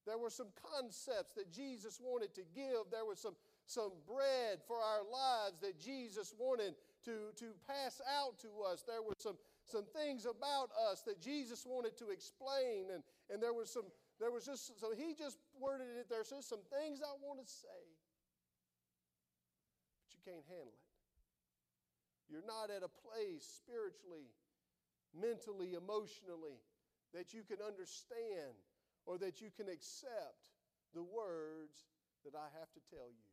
There 0.06 0.18
were 0.18 0.30
some 0.30 0.48
concepts 0.62 1.34
that 1.34 1.52
Jesus 1.52 2.00
wanted 2.00 2.32
to 2.34 2.42
give. 2.54 2.86
There 2.92 3.04
was 3.04 3.18
some, 3.18 3.34
some 3.66 3.90
bread 4.06 4.62
for 4.66 4.76
our 4.76 5.02
lives 5.02 5.58
that 5.60 5.80
Jesus 5.80 6.32
wanted 6.38 6.74
to, 7.04 7.34
to 7.36 7.46
pass 7.66 8.00
out 8.08 8.38
to 8.40 8.48
us. 8.62 8.84
There 8.86 9.02
were 9.02 9.18
some, 9.18 9.36
some 9.66 9.84
things 9.84 10.24
about 10.24 10.70
us 10.90 11.02
that 11.02 11.20
Jesus 11.20 11.66
wanted 11.66 11.98
to 11.98 12.10
explain. 12.10 12.94
And, 12.94 13.02
and 13.28 13.42
there 13.42 13.52
was 13.52 13.68
some, 13.68 13.90
there 14.20 14.30
was 14.30 14.46
just, 14.46 14.78
so 14.80 14.92
he 14.96 15.12
just 15.12 15.38
worded 15.60 15.88
it, 15.98 16.06
there's 16.08 16.30
just 16.30 16.48
some 16.48 16.62
things 16.70 17.00
I 17.02 17.12
want 17.20 17.44
to 17.44 17.46
say 17.46 17.82
can't 20.26 20.42
handle 20.50 20.74
it. 20.74 20.86
You're 22.26 22.46
not 22.46 22.74
at 22.74 22.82
a 22.82 22.90
place 22.90 23.46
spiritually, 23.46 24.26
mentally, 25.14 25.78
emotionally 25.78 26.58
that 27.14 27.30
you 27.32 27.46
can 27.46 27.62
understand 27.62 28.58
or 29.06 29.16
that 29.18 29.40
you 29.40 29.54
can 29.54 29.70
accept 29.70 30.50
the 30.90 31.06
words 31.06 31.86
that 32.26 32.34
I 32.34 32.50
have 32.58 32.72
to 32.74 32.82
tell 32.90 33.06
you. 33.06 33.30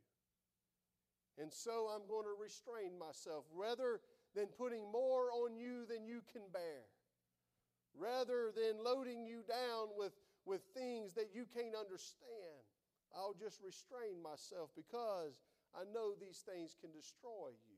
And 1.42 1.52
so 1.52 1.90
I'm 1.90 2.06
going 2.06 2.30
to 2.30 2.38
restrain 2.38 2.94
myself 2.94 3.46
rather 3.50 4.00
than 4.36 4.46
putting 4.54 4.86
more 4.92 5.34
on 5.34 5.58
you 5.58 5.86
than 5.90 6.06
you 6.06 6.22
can 6.32 6.44
bear, 6.54 6.86
rather 7.98 8.54
than 8.54 8.84
loading 8.84 9.26
you 9.26 9.42
down 9.50 9.90
with, 9.98 10.14
with 10.46 10.62
things 10.78 11.14
that 11.14 11.34
you 11.34 11.46
can't 11.50 11.74
understand. 11.74 12.62
I'll 13.18 13.34
just 13.34 13.62
restrain 13.66 14.22
myself 14.22 14.70
because 14.76 15.42
I 15.74 15.84
know 15.90 16.14
these 16.14 16.46
things 16.46 16.78
can 16.80 16.94
destroy 16.94 17.58
you. 17.66 17.78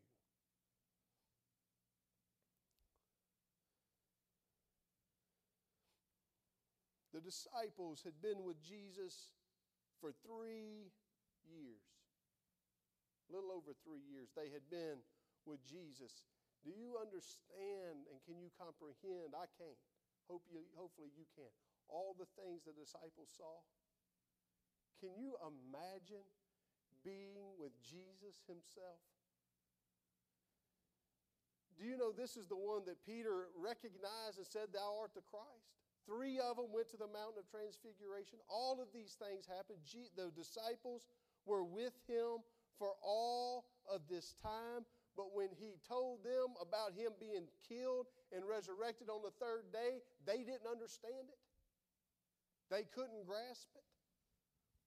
The 7.16 7.24
disciples 7.24 8.04
had 8.04 8.20
been 8.20 8.44
with 8.44 8.60
Jesus 8.60 9.32
for 10.04 10.12
three 10.28 10.92
years. 11.48 11.88
A 13.32 13.34
little 13.34 13.56
over 13.56 13.72
three 13.88 14.04
years. 14.04 14.36
They 14.36 14.52
had 14.52 14.68
been 14.68 15.00
with 15.48 15.64
Jesus. 15.64 16.28
Do 16.68 16.76
you 16.76 17.00
understand 17.00 18.04
and 18.12 18.20
can 18.28 18.36
you 18.36 18.52
comprehend? 18.60 19.32
I 19.32 19.48
can't. 19.56 19.80
Hope 20.28 20.44
you, 20.52 20.68
hopefully 20.76 21.08
you 21.16 21.24
can. 21.40 21.48
All 21.88 22.18
the 22.20 22.28
things 22.36 22.68
the 22.68 22.76
disciples 22.76 23.32
saw. 23.32 23.64
Can 25.00 25.16
you 25.16 25.40
imagine 25.40 26.28
being 27.06 27.54
with 27.62 27.78
Jesus 27.86 28.42
himself? 28.50 29.00
Do 31.78 31.86
you 31.86 31.96
know 31.96 32.10
this 32.12 32.36
is 32.36 32.48
the 32.48 32.58
one 32.58 32.82
that 32.90 32.98
Peter 33.06 33.52
recognized 33.54 34.42
and 34.42 34.48
said, 34.48 34.74
Thou 34.74 34.98
art 34.98 35.14
the 35.14 35.22
Christ? 35.28 35.70
Three 36.08 36.40
of 36.40 36.58
them 36.58 36.72
went 36.72 36.90
to 36.94 36.98
the 36.98 37.10
mountain 37.10 37.42
of 37.42 37.48
transfiguration. 37.52 38.40
All 38.50 38.80
of 38.82 38.90
these 38.94 39.18
things 39.20 39.46
happened. 39.46 39.80
The 40.16 40.32
disciples 40.32 41.06
were 41.46 41.66
with 41.66 41.94
him 42.08 42.42
for 42.78 42.94
all 43.04 43.66
of 43.92 44.02
this 44.10 44.36
time. 44.42 44.86
But 45.18 45.34
when 45.34 45.50
he 45.56 45.80
told 45.88 46.24
them 46.24 46.56
about 46.62 46.94
him 46.94 47.12
being 47.20 47.48
killed 47.68 48.08
and 48.36 48.44
resurrected 48.44 49.10
on 49.10 49.24
the 49.24 49.32
third 49.40 49.72
day, 49.72 50.04
they 50.28 50.44
didn't 50.44 50.68
understand 50.70 51.32
it. 51.32 51.40
They 52.70 52.84
couldn't 52.94 53.26
grasp 53.26 53.72
it. 53.76 53.88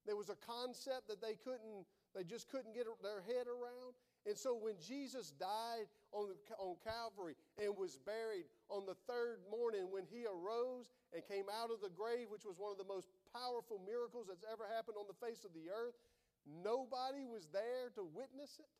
There 0.06 0.16
was 0.16 0.28
a 0.28 0.38
concept 0.40 1.08
that 1.08 1.20
they 1.20 1.34
couldn't 1.34 1.84
they 2.16 2.24
just 2.24 2.48
couldn't 2.48 2.74
get 2.74 2.86
their 3.02 3.22
head 3.22 3.46
around. 3.46 3.94
And 4.26 4.36
so 4.36 4.56
when 4.56 4.74
Jesus 4.80 5.32
died 5.38 5.88
on, 6.12 6.34
on 6.58 6.76
Calvary 6.84 7.36
and 7.56 7.76
was 7.76 7.96
buried 7.96 8.44
on 8.68 8.84
the 8.84 8.96
third 9.06 9.40
morning, 9.50 9.88
when 9.90 10.04
he 10.08 10.24
arose 10.24 10.90
and 11.14 11.22
came 11.24 11.46
out 11.48 11.70
of 11.70 11.80
the 11.80 11.92
grave, 11.92 12.28
which 12.28 12.44
was 12.44 12.58
one 12.58 12.72
of 12.72 12.78
the 12.78 12.88
most 12.88 13.08
powerful 13.32 13.80
miracles 13.84 14.26
that's 14.28 14.44
ever 14.44 14.68
happened 14.68 14.96
on 15.00 15.06
the 15.08 15.16
face 15.20 15.44
of 15.44 15.52
the 15.52 15.70
earth, 15.70 15.96
nobody 16.44 17.24
was 17.24 17.48
there 17.52 17.92
to 17.94 18.04
witness 18.04 18.60
it. 18.60 18.72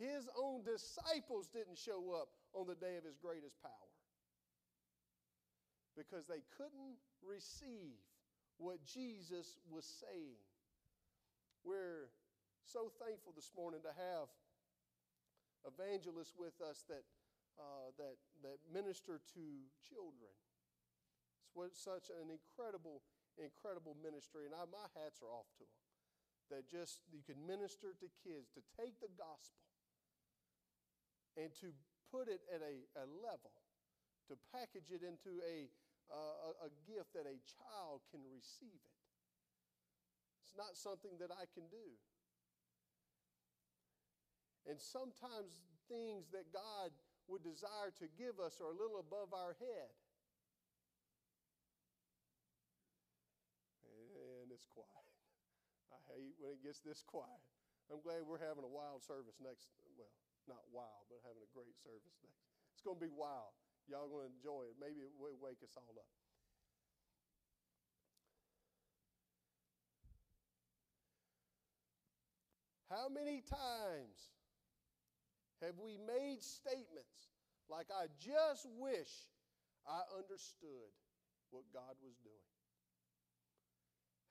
His 0.00 0.26
own 0.32 0.64
disciples 0.64 1.46
didn't 1.52 1.76
show 1.76 2.16
up 2.16 2.32
on 2.54 2.66
the 2.66 2.74
day 2.74 2.96
of 2.96 3.04
his 3.04 3.20
greatest 3.20 3.60
power 3.60 3.90
because 5.94 6.26
they 6.26 6.40
couldn't 6.56 6.96
receive 7.20 8.00
what 8.56 8.80
Jesus 8.84 9.58
was 9.70 9.84
saying. 9.84 10.40
We're 11.60 12.08
so 12.64 12.88
thankful 12.96 13.36
this 13.36 13.52
morning 13.52 13.84
to 13.84 13.92
have 13.92 14.32
evangelists 15.68 16.32
with 16.32 16.56
us 16.64 16.88
that, 16.88 17.04
uh, 17.60 17.92
that, 18.00 18.16
that 18.40 18.58
minister 18.72 19.20
to 19.36 19.44
children. 19.84 20.32
It's 21.44 21.52
what, 21.52 21.76
such 21.76 22.08
an 22.08 22.32
incredible, 22.32 23.04
incredible 23.36 23.92
ministry, 24.00 24.48
and 24.48 24.56
I, 24.56 24.64
my 24.72 24.88
hats 24.96 25.20
are 25.20 25.28
off 25.28 25.52
to 25.60 25.68
them. 25.68 25.84
That 26.48 26.64
just 26.66 27.04
you 27.12 27.20
can 27.22 27.38
minister 27.44 27.92
to 27.92 28.08
kids, 28.24 28.48
to 28.56 28.62
take 28.74 28.98
the 28.98 29.12
gospel 29.14 29.68
and 31.38 31.52
to 31.62 31.76
put 32.10 32.26
it 32.26 32.42
at 32.50 32.64
a, 32.64 32.74
a 32.98 33.06
level, 33.20 33.54
to 34.32 34.34
package 34.50 34.90
it 34.90 35.04
into 35.04 35.44
a, 35.44 35.68
uh, 36.10 36.50
a, 36.50 36.50
a 36.66 36.70
gift 36.88 37.14
that 37.14 37.28
a 37.28 37.38
child 37.46 38.02
can 38.10 38.24
receive 38.26 38.80
it. 38.80 38.99
It's 40.50 40.58
not 40.58 40.74
something 40.74 41.14
that 41.22 41.30
I 41.30 41.46
can 41.54 41.62
do. 41.70 41.86
And 44.66 44.82
sometimes 44.82 45.62
things 45.86 46.26
that 46.34 46.50
God 46.50 46.90
would 47.30 47.46
desire 47.46 47.94
to 48.02 48.10
give 48.18 48.42
us 48.42 48.58
are 48.58 48.74
a 48.74 48.74
little 48.74 48.98
above 48.98 49.30
our 49.30 49.54
head. 49.62 49.94
And 53.86 54.50
it's 54.50 54.66
quiet. 54.66 55.14
I 55.94 56.02
hate 56.18 56.34
when 56.42 56.58
it 56.58 56.66
gets 56.66 56.82
this 56.82 57.06
quiet. 57.06 57.46
I'm 57.86 58.02
glad 58.02 58.26
we're 58.26 58.42
having 58.42 58.66
a 58.66 58.70
wild 58.74 59.06
service 59.06 59.38
next. 59.38 59.70
Well, 59.94 60.10
not 60.50 60.66
wild, 60.74 61.06
but 61.06 61.22
having 61.22 61.46
a 61.46 61.50
great 61.54 61.78
service 61.78 62.18
next. 62.26 62.42
It's 62.74 62.82
going 62.82 62.98
to 62.98 63.04
be 63.06 63.14
wild. 63.14 63.54
Y'all 63.86 64.10
going 64.10 64.26
to 64.26 64.34
enjoy 64.34 64.66
it. 64.66 64.74
Maybe 64.82 65.06
it 65.06 65.14
will 65.14 65.38
wake 65.38 65.62
us 65.62 65.78
all 65.78 65.94
up. 65.94 66.10
How 72.90 73.08
many 73.08 73.40
times 73.46 74.34
have 75.62 75.78
we 75.78 75.94
made 75.94 76.42
statements 76.42 77.30
like, 77.70 77.86
I 77.86 78.10
just 78.18 78.66
wish 78.78 79.30
I 79.86 80.02
understood 80.18 80.90
what 81.54 81.62
God 81.72 81.94
was 82.02 82.18
doing? 82.26 82.50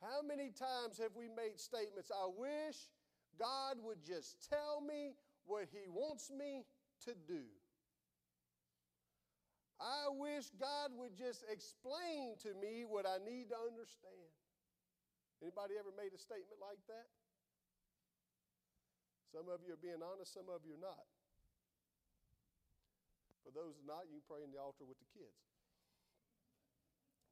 How 0.03 0.19
many 0.21 0.51
times 0.51 0.99
have 0.99 1.15
we 1.15 1.31
made 1.31 1.59
statements, 1.59 2.11
I 2.11 2.27
wish 2.27 2.75
God 3.39 3.79
would 3.79 4.03
just 4.03 4.49
tell 4.49 4.83
me 4.83 5.15
what 5.45 5.67
He 5.71 5.87
wants 5.87 6.29
me 6.29 6.67
to 7.05 7.15
do? 7.27 7.47
I 9.79 10.11
wish 10.11 10.51
God 10.59 10.91
would 10.99 11.15
just 11.15 11.47
explain 11.47 12.35
to 12.43 12.51
me 12.59 12.83
what 12.83 13.07
I 13.07 13.23
need 13.23 13.47
to 13.55 13.59
understand. 13.63 14.35
Anybody 15.39 15.79
ever 15.79 15.95
made 15.95 16.11
a 16.11 16.19
statement 16.19 16.59
like 16.59 16.83
that? 16.91 17.07
Some 19.29 19.45
of 19.45 19.61
you 19.61 19.77
are 19.77 19.81
being 19.81 20.01
honest, 20.01 20.33
some 20.33 20.49
of 20.49 20.65
you 20.65 20.73
are 20.73 20.83
not. 20.83 21.05
For 23.45 23.53
those 23.53 23.77
not, 23.85 24.09
you 24.09 24.21
can 24.21 24.27
pray 24.29 24.41
in 24.41 24.49
the 24.49 24.61
altar 24.61 24.85
with 24.85 24.97
the 24.97 25.09
kids. 25.13 25.41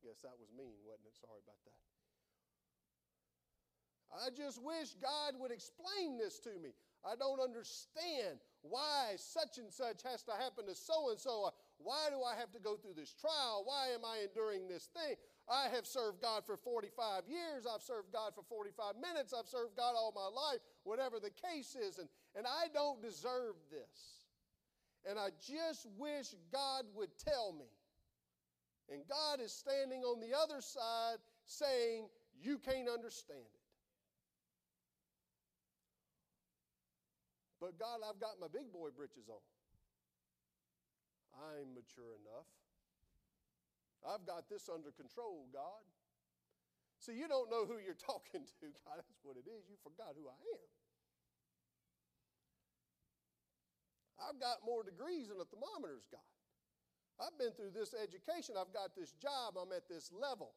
Guess 0.05 0.21
that 0.21 0.37
was 0.37 0.53
mean, 0.53 0.77
wasn't 0.85 1.09
it? 1.09 1.17
Sorry 1.17 1.41
about 1.41 1.57
that. 1.65 1.81
I 4.13 4.29
just 4.31 4.63
wish 4.63 4.95
God 5.01 5.35
would 5.41 5.51
explain 5.51 6.17
this 6.17 6.39
to 6.47 6.53
me. 6.61 6.71
I 7.03 7.15
don't 7.15 7.39
understand 7.39 8.39
why 8.61 9.13
such 9.17 9.57
and 9.57 9.71
such 9.71 10.01
has 10.03 10.23
to 10.23 10.31
happen 10.31 10.65
to 10.67 10.75
so 10.75 11.09
and 11.09 11.19
so. 11.19 11.51
Why 11.77 12.09
do 12.09 12.23
I 12.23 12.35
have 12.39 12.51
to 12.53 12.59
go 12.59 12.77
through 12.77 12.95
this 12.95 13.13
trial? 13.13 13.63
Why 13.65 13.89
am 13.93 14.05
I 14.05 14.23
enduring 14.23 14.67
this 14.67 14.89
thing? 14.95 15.15
I 15.49 15.69
have 15.73 15.87
served 15.87 16.21
God 16.21 16.43
for 16.45 16.57
45 16.57 17.23
years. 17.29 17.65
I've 17.65 17.81
served 17.81 18.11
God 18.11 18.33
for 18.35 18.43
45 18.43 18.95
minutes. 19.01 19.33
I've 19.33 19.47
served 19.47 19.77
God 19.77 19.95
all 19.95 20.11
my 20.13 20.27
life, 20.27 20.59
whatever 20.83 21.19
the 21.19 21.31
case 21.31 21.75
is. 21.75 21.99
And, 21.99 22.09
and 22.35 22.45
I 22.45 22.67
don't 22.73 23.01
deserve 23.01 23.55
this. 23.71 24.25
And 25.09 25.17
I 25.17 25.29
just 25.39 25.87
wish 25.97 26.35
God 26.51 26.83
would 26.95 27.09
tell 27.17 27.53
me. 27.53 27.71
And 28.91 29.01
God 29.07 29.39
is 29.39 29.53
standing 29.53 30.03
on 30.03 30.19
the 30.19 30.35
other 30.35 30.61
side 30.61 31.17
saying, 31.45 32.07
You 32.41 32.57
can't 32.57 32.89
understand 32.89 33.39
it. 33.39 33.61
But 37.59 37.79
God, 37.79 37.99
I've 38.07 38.19
got 38.19 38.39
my 38.39 38.47
big 38.47 38.71
boy 38.71 38.89
britches 38.95 39.29
on. 39.29 39.41
I'm 41.39 41.73
mature 41.73 42.15
enough. 42.21 42.47
I've 44.07 44.23
got 44.23 44.47
this 44.47 44.71
under 44.71 44.95
control, 44.95 45.51
God. 45.51 45.83
See, 47.03 47.13
you 47.13 47.27
don't 47.27 47.51
know 47.51 47.67
who 47.67 47.77
you're 47.83 47.99
talking 48.07 48.47
to, 48.47 48.65
God. 48.87 49.03
That's 49.03 49.21
what 49.21 49.35
it 49.35 49.45
is. 49.45 49.67
You 49.67 49.75
forgot 49.83 50.15
who 50.15 50.31
I 50.31 50.39
am. 50.39 50.69
I've 54.17 54.39
got 54.41 54.65
more 54.65 54.81
degrees 54.81 55.29
than 55.29 55.37
a 55.37 55.45
thermometer's 55.45 56.07
got. 56.09 56.25
I've 57.21 57.37
been 57.37 57.53
through 57.53 57.73
this 57.73 57.93
education. 57.93 58.55
I've 58.57 58.73
got 58.73 58.95
this 58.95 59.13
job. 59.21 59.57
I'm 59.57 59.69
at 59.73 59.85
this 59.89 60.09
level. 60.09 60.53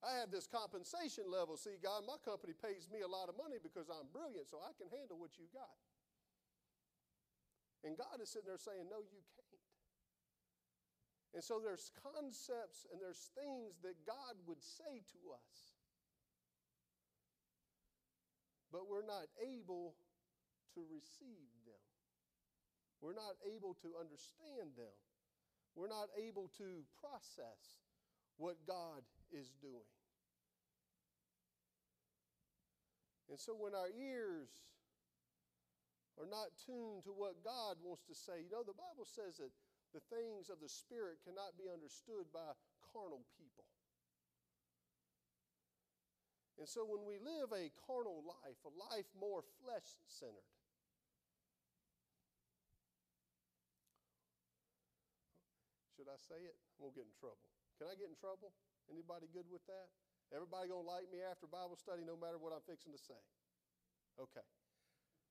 I 0.00 0.16
have 0.16 0.32
this 0.32 0.48
compensation 0.48 1.28
level. 1.28 1.56
See, 1.60 1.76
God, 1.76 2.08
my 2.08 2.16
company 2.24 2.56
pays 2.56 2.88
me 2.88 3.04
a 3.04 3.08
lot 3.08 3.28
of 3.28 3.36
money 3.36 3.60
because 3.60 3.92
I'm 3.92 4.08
brilliant, 4.08 4.48
so 4.48 4.56
I 4.64 4.72
can 4.80 4.88
handle 4.88 5.20
what 5.20 5.36
you 5.36 5.44
got. 5.52 5.76
And 7.84 7.96
God 7.96 8.20
is 8.20 8.32
sitting 8.32 8.48
there 8.48 8.60
saying, 8.60 8.88
No, 8.88 9.04
you 9.04 9.20
can't. 9.36 9.39
And 11.34 11.42
so 11.42 11.60
there's 11.62 11.92
concepts 12.02 12.86
and 12.90 13.00
there's 13.00 13.30
things 13.38 13.78
that 13.82 13.94
God 14.06 14.34
would 14.46 14.62
say 14.62 15.02
to 15.14 15.20
us. 15.30 15.78
But 18.72 18.90
we're 18.90 19.06
not 19.06 19.30
able 19.38 19.94
to 20.74 20.80
receive 20.90 21.50
them. 21.66 21.84
We're 23.00 23.14
not 23.14 23.38
able 23.46 23.74
to 23.82 23.94
understand 23.98 24.74
them. 24.76 24.94
We're 25.74 25.88
not 25.90 26.10
able 26.18 26.50
to 26.58 26.82
process 26.98 27.78
what 28.36 28.56
God 28.66 29.02
is 29.30 29.54
doing. 29.62 29.90
And 33.30 33.38
so 33.38 33.54
when 33.54 33.74
our 33.78 33.88
ears 33.94 34.50
are 36.18 36.26
not 36.26 36.50
tuned 36.66 37.06
to 37.06 37.14
what 37.14 37.38
God 37.46 37.78
wants 37.78 38.02
to 38.10 38.14
say, 38.14 38.42
you 38.42 38.50
know, 38.50 38.66
the 38.66 38.74
Bible 38.74 39.06
says 39.06 39.38
that 39.38 39.54
the 39.92 40.02
things 40.10 40.50
of 40.50 40.62
the 40.62 40.70
Spirit 40.70 41.18
cannot 41.26 41.58
be 41.58 41.66
understood 41.66 42.30
by 42.30 42.54
carnal 42.92 43.26
people. 43.34 43.66
And 46.60 46.68
so 46.68 46.84
when 46.84 47.08
we 47.08 47.16
live 47.16 47.50
a 47.56 47.72
carnal 47.88 48.20
life, 48.20 48.60
a 48.68 48.72
life 48.92 49.08
more 49.16 49.40
flesh 49.64 49.96
centered, 50.04 50.44
should 55.96 56.04
I 56.04 56.20
say 56.20 56.36
it? 56.44 56.56
Won't 56.76 56.92
get 56.92 57.08
in 57.08 57.16
trouble. 57.16 57.40
Can 57.80 57.88
I 57.88 57.96
get 57.96 58.12
in 58.12 58.18
trouble? 58.20 58.52
Anybody 58.92 59.24
good 59.32 59.48
with 59.48 59.64
that? 59.72 59.88
Everybody 60.30 60.68
gonna 60.68 60.84
like 60.84 61.08
me 61.08 61.24
after 61.24 61.48
Bible 61.48 61.80
study 61.80 62.04
no 62.04 62.14
matter 62.14 62.36
what 62.36 62.52
I'm 62.52 62.62
fixing 62.68 62.92
to 62.92 63.00
say? 63.00 63.18
Okay. 64.20 64.44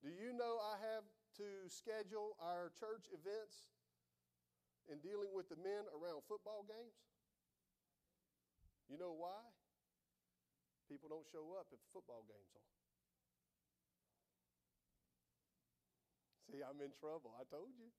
Do 0.02 0.10
you 0.10 0.34
know 0.34 0.58
I 0.60 0.82
have 0.82 1.06
to 1.38 1.48
schedule 1.70 2.36
our 2.42 2.74
church 2.74 3.06
events 3.14 3.70
in 4.90 4.98
dealing 5.06 5.30
with 5.32 5.48
the 5.48 5.60
men 5.62 5.86
around 5.94 6.26
football 6.26 6.66
games? 6.66 6.98
You 8.90 8.98
know 8.98 9.14
why? 9.14 9.46
People 10.90 11.14
don't 11.14 11.30
show 11.30 11.54
up 11.54 11.70
if 11.70 11.78
the 11.78 11.92
football 11.94 12.26
game's 12.26 12.50
on. 12.58 12.70
See, 16.50 16.66
I'm 16.66 16.82
in 16.82 16.90
trouble. 16.98 17.38
I 17.38 17.46
told 17.46 17.70
you. 17.78 17.94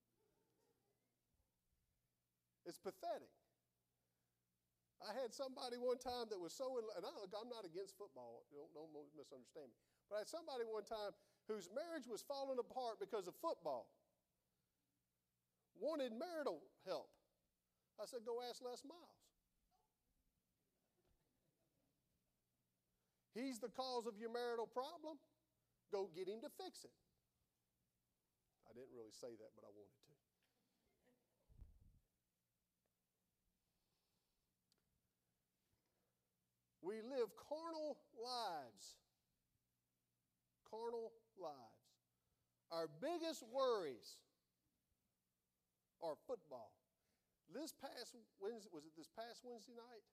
It's 2.66 2.82
pathetic. 2.82 3.30
I 5.00 5.14
had 5.16 5.32
somebody 5.32 5.80
one 5.80 5.96
time 5.96 6.28
that 6.28 6.36
was 6.36 6.52
so 6.52 6.76
in, 6.76 6.84
and 6.98 7.06
I, 7.06 7.10
am 7.40 7.48
not 7.48 7.64
against 7.64 7.96
football. 7.96 8.44
Don't, 8.52 8.68
don't 8.74 8.92
misunderstand 9.16 9.70
me. 9.70 9.78
But 10.10 10.20
I 10.20 10.26
had 10.26 10.30
somebody 10.30 10.66
one 10.66 10.84
time 10.84 11.14
whose 11.48 11.70
marriage 11.72 12.04
was 12.10 12.20
falling 12.20 12.58
apart 12.60 13.00
because 13.00 13.30
of 13.30 13.38
football 13.40 13.88
wanted 15.80 16.12
marital 16.12 16.60
help. 16.86 17.08
I 17.96 18.04
said, 18.04 18.20
Go 18.24 18.44
ask 18.44 18.60
Les 18.60 18.84
Miles. 18.84 19.20
He's 23.34 23.58
the 23.58 23.72
cause 23.72 24.06
of 24.06 24.18
your 24.18 24.30
marital 24.30 24.66
problem. 24.66 25.16
Go 25.92 26.10
get 26.14 26.28
him 26.28 26.40
to 26.42 26.50
fix 26.62 26.84
it. 26.84 26.94
I 28.68 28.74
didn't 28.74 28.92
really 28.94 29.14
say 29.16 29.34
that, 29.34 29.50
but 29.56 29.64
I 29.64 29.72
wanted 29.74 29.98
to. 30.06 30.10
We 36.82 37.02
live 37.02 37.30
carnal 37.36 37.98
lives. 38.14 38.98
Carnal 40.68 41.12
lives. 41.38 41.86
Our 42.70 42.86
biggest 43.00 43.42
worries 43.52 44.16
or 46.00 46.16
football. 46.26 46.72
This 47.52 47.72
past 47.72 48.16
Wednesday, 48.40 48.70
was 48.72 48.86
it 48.86 48.94
this 48.96 49.10
past 49.12 49.42
Wednesday 49.42 49.74
night? 49.76 50.04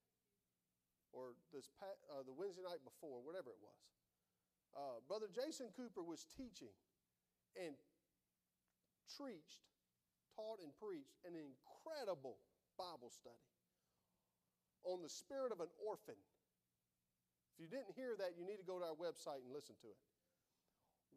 Or 1.16 1.40
this 1.56 1.70
pa- 1.80 2.02
uh, 2.12 2.24
the 2.28 2.36
Wednesday 2.36 2.64
night 2.64 2.84
before, 2.84 3.24
whatever 3.24 3.50
it 3.52 3.62
was. 3.64 3.82
Uh, 4.76 5.00
Brother 5.08 5.32
Jason 5.32 5.72
Cooper 5.72 6.04
was 6.04 6.28
teaching 6.36 6.76
and 7.56 7.74
preached, 9.16 9.64
taught, 10.36 10.60
and 10.60 10.76
preached 10.76 11.18
an 11.24 11.34
incredible 11.34 12.38
Bible 12.78 13.10
study 13.10 13.48
on 14.84 15.02
the 15.02 15.10
spirit 15.10 15.52
of 15.52 15.60
an 15.64 15.72
orphan. 15.82 16.20
If 17.56 17.66
you 17.66 17.68
didn't 17.72 17.96
hear 17.96 18.14
that, 18.20 18.38
you 18.38 18.46
need 18.46 18.62
to 18.62 18.68
go 18.68 18.78
to 18.78 18.86
our 18.86 19.00
website 19.00 19.42
and 19.42 19.50
listen 19.50 19.74
to 19.82 19.90
it. 19.90 20.00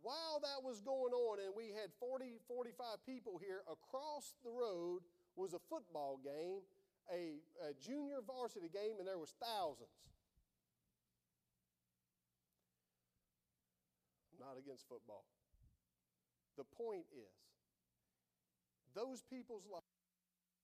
While 0.03 0.41
that 0.41 0.65
was 0.65 0.81
going 0.81 1.13
on, 1.13 1.45
and 1.45 1.53
we 1.53 1.77
had 1.77 1.93
40, 2.01 2.41
45 2.49 3.05
people 3.05 3.37
here, 3.37 3.61
across 3.69 4.33
the 4.43 4.51
road 4.51 5.05
was 5.37 5.53
a 5.53 5.61
football 5.69 6.19
game, 6.25 6.65
a, 7.13 7.37
a 7.69 7.77
junior 7.77 8.25
varsity 8.25 8.73
game, 8.73 8.97
and 8.99 9.07
there 9.07 9.19
was 9.19 9.35
thousands. 9.37 9.93
Not 14.41 14.57
against 14.57 14.89
football. 14.89 15.29
The 16.57 16.65
point 16.65 17.05
is, 17.13 17.37
those 18.97 19.21
people's 19.29 19.69
lives 19.71 19.85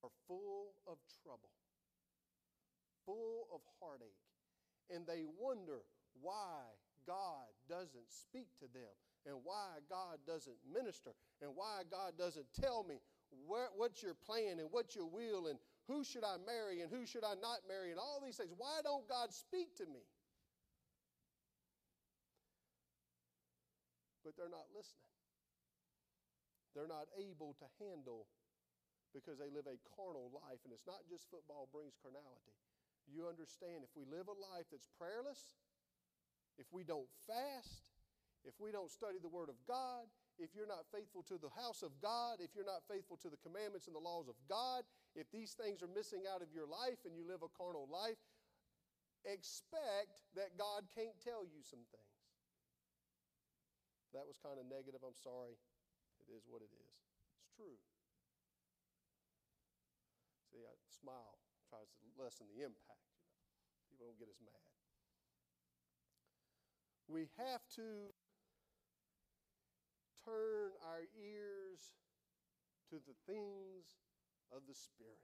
are 0.03 0.11
full 0.27 0.73
of 0.89 0.97
trouble, 1.23 1.53
full 3.05 3.49
of 3.53 3.61
heartache, 3.81 4.17
and 4.89 5.07
they 5.07 5.25
wonder 5.39 5.85
why 6.23 6.65
God 7.07 7.53
doesn't 7.69 8.09
speak 8.09 8.49
to 8.61 8.67
them 8.73 8.97
and 9.27 9.35
why 9.43 9.83
God 9.91 10.23
doesn't 10.27 10.57
minister 10.73 11.11
and 11.43 11.51
why 11.55 11.83
God 11.91 12.15
doesn't 12.17 12.47
tell 12.55 12.87
me 12.87 13.03
where, 13.47 13.69
your 14.03 14.15
plan 14.15 14.63
and 14.63 14.71
what 14.71 14.95
your 14.95 15.07
will 15.07 15.51
and 15.51 15.59
who 15.91 16.07
should 16.07 16.23
I 16.23 16.39
marry 16.47 16.81
and 16.81 16.91
who 16.91 17.07
should 17.07 17.25
I 17.25 17.35
not 17.35 17.67
marry 17.67 17.91
and 17.91 17.99
all 17.99 18.23
these 18.23 18.39
things. 18.39 18.55
Why 18.57 18.81
don't 18.83 19.07
God 19.09 19.35
speak 19.35 19.75
to 19.83 19.87
me? 19.87 20.07
But 24.25 24.35
they're 24.39 24.51
not 24.51 24.67
listening. 24.75 25.11
They're 26.75 26.91
not 26.91 27.07
able 27.17 27.55
to 27.63 27.67
handle 27.79 28.27
because 29.15 29.39
they 29.39 29.49
live 29.49 29.65
a 29.65 29.79
carnal 29.97 30.29
life. 30.35 30.61
And 30.67 30.75
it's 30.75 30.87
not 30.87 31.07
just 31.09 31.31
football 31.31 31.71
brings 31.73 31.95
carnality. 32.03 32.55
You 33.07 33.31
understand 33.31 33.87
if 33.87 33.95
we 33.95 34.05
live 34.05 34.27
a 34.27 34.37
life 34.53 34.67
that's 34.69 34.91
prayerless, 34.99 35.57
if 36.59 36.67
we 36.75 36.83
don't 36.83 37.09
fast, 37.25 37.96
if 38.47 38.55
we 38.63 38.71
don't 38.71 38.91
study 38.91 39.19
the 39.19 39.29
Word 39.29 39.51
of 39.51 39.59
God, 39.67 40.07
if 40.39 40.55
you're 40.55 40.71
not 40.71 40.87
faithful 40.95 41.27
to 41.27 41.37
the 41.37 41.51
house 41.59 41.83
of 41.83 41.91
God, 41.99 42.39
if 42.39 42.55
you're 42.55 42.69
not 42.69 42.87
faithful 42.87 43.19
to 43.19 43.29
the 43.29 43.41
commandments 43.43 43.91
and 43.91 43.97
the 43.97 44.03
laws 44.03 44.31
of 44.31 44.39
God, 44.47 44.87
if 45.19 45.27
these 45.35 45.59
things 45.59 45.83
are 45.83 45.91
missing 45.91 46.29
out 46.31 46.41
of 46.41 46.55
your 46.55 46.69
life 46.69 47.03
and 47.03 47.17
you 47.19 47.27
live 47.27 47.43
a 47.43 47.51
carnal 47.51 47.91
life, 47.91 48.21
expect 49.27 50.23
that 50.39 50.55
God 50.55 50.87
can't 50.95 51.17
tell 51.19 51.43
you 51.43 51.65
some 51.67 51.83
things. 51.91 52.17
That 54.15 54.25
was 54.25 54.39
kind 54.39 54.57
of 54.57 54.65
negative. 54.71 55.03
I'm 55.03 55.19
sorry. 55.19 55.59
It 56.23 56.29
is 56.31 56.47
what 56.47 56.63
it 56.63 56.71
is. 56.71 56.95
It's 57.43 57.51
true. 57.53 57.77
See, 60.49 60.63
I 60.63 60.73
smile, 60.89 61.37
tries 61.69 61.91
to 62.01 62.05
lessen 62.17 62.47
the 62.49 62.65
impact. 62.65 63.05
You 63.13 63.29
know. 63.29 63.37
People 63.91 64.09
don't 64.09 64.21
get 64.21 64.31
as 64.31 64.41
mad. 64.41 64.73
We 67.09 67.29
have 67.39 67.63
to 67.77 68.16
turn 70.27 70.75
our 70.83 71.07
ears 71.15 71.95
to 72.91 72.99
the 72.99 73.15
things 73.31 73.95
of 74.51 74.67
the 74.67 74.75
Spirit. 74.75 75.23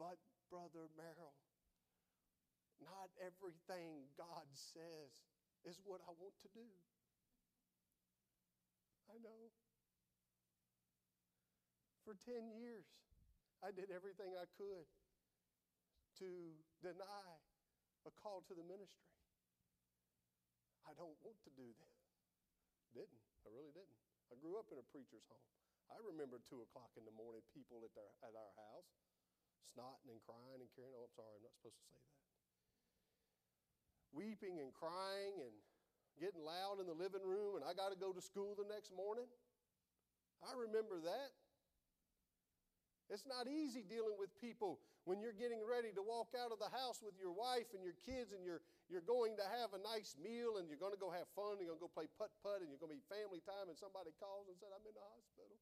But, 0.00 0.16
Brother 0.48 0.88
Merrill, 0.96 1.36
not 2.80 3.12
everything 3.20 4.08
God 4.16 4.48
says 4.56 5.12
is 5.68 5.76
what 5.84 6.00
I 6.08 6.12
want 6.16 6.34
to 6.40 6.50
do. 6.56 6.66
I 9.12 9.20
know. 9.20 9.52
For 12.02 12.16
10 12.16 12.50
years, 12.56 12.88
I 13.62 13.70
did 13.70 13.92
everything 13.94 14.34
I 14.34 14.48
could 14.58 14.88
to 16.18 16.56
deny 16.82 17.28
a 18.02 18.10
call 18.10 18.42
to 18.48 18.54
the 18.56 18.66
ministry. 18.66 19.12
I 20.82 20.96
don't 20.98 21.14
want 21.22 21.38
to 21.46 21.50
do 21.54 21.70
that. 21.78 21.91
Didn't. 22.92 23.24
I 23.44 23.48
really 23.52 23.72
didn't. 23.72 23.98
I 24.30 24.38
grew 24.40 24.56
up 24.60 24.68
in 24.72 24.78
a 24.80 24.86
preacher's 24.92 25.24
home. 25.28 25.48
I 25.92 26.00
remember 26.00 26.40
two 26.48 26.64
o'clock 26.64 26.92
in 26.96 27.04
the 27.04 27.12
morning, 27.12 27.44
people 27.52 27.84
at, 27.84 27.92
their, 27.92 28.08
at 28.24 28.32
our 28.32 28.52
house 28.56 28.88
snotting 29.72 30.12
and 30.12 30.20
crying 30.24 30.60
and 30.60 30.68
carrying. 30.76 30.92
Oh, 30.96 31.08
I'm 31.08 31.14
sorry, 31.16 31.32
I'm 31.36 31.44
not 31.44 31.56
supposed 31.56 31.78
to 31.80 31.86
say 31.88 31.96
that. 31.96 32.16
Weeping 34.12 34.60
and 34.60 34.68
crying 34.76 35.40
and 35.40 35.54
getting 36.20 36.44
loud 36.44 36.76
in 36.76 36.86
the 36.86 36.96
living 36.96 37.24
room, 37.24 37.56
and 37.56 37.64
I 37.64 37.72
got 37.72 37.88
to 37.88 37.98
go 37.98 38.12
to 38.12 38.20
school 38.20 38.52
the 38.52 38.68
next 38.68 38.92
morning. 38.92 39.24
I 40.44 40.52
remember 40.52 41.00
that. 41.00 41.32
It's 43.08 43.24
not 43.28 43.48
easy 43.48 43.84
dealing 43.84 44.16
with 44.20 44.32
people 44.40 44.80
when 45.04 45.20
you're 45.20 45.36
getting 45.36 45.60
ready 45.64 45.92
to 45.92 46.02
walk 46.04 46.32
out 46.36 46.52
of 46.52 46.60
the 46.60 46.70
house 46.72 47.00
with 47.04 47.16
your 47.20 47.32
wife 47.32 47.72
and 47.76 47.84
your 47.84 47.96
kids 48.04 48.32
and 48.32 48.44
you're, 48.44 48.64
you're 48.92 49.08
going 49.08 49.40
to 49.40 49.46
have 49.56 49.72
a 49.72 49.80
nice 49.80 50.12
meal 50.20 50.60
and 50.60 50.68
you're 50.68 50.78
going 50.78 50.92
to 50.92 51.00
go 51.00 51.08
have 51.08 51.24
fun, 51.32 51.56
and 51.56 51.64
you're 51.64 51.72
going 51.72 51.80
to 51.80 51.88
go 51.88 51.96
play 51.96 52.12
putt 52.20 52.28
putt 52.44 52.60
and 52.60 52.68
you're 52.68 52.78
going 52.78 52.92
to 52.92 53.00
be 53.00 53.08
family 53.08 53.40
time, 53.40 53.72
and 53.72 53.76
somebody 53.80 54.12
calls 54.20 54.52
and 54.52 54.56
said, 54.60 54.68
I'm 54.68 54.84
in 54.84 54.92
the 54.92 55.00
hospital. 55.16 55.56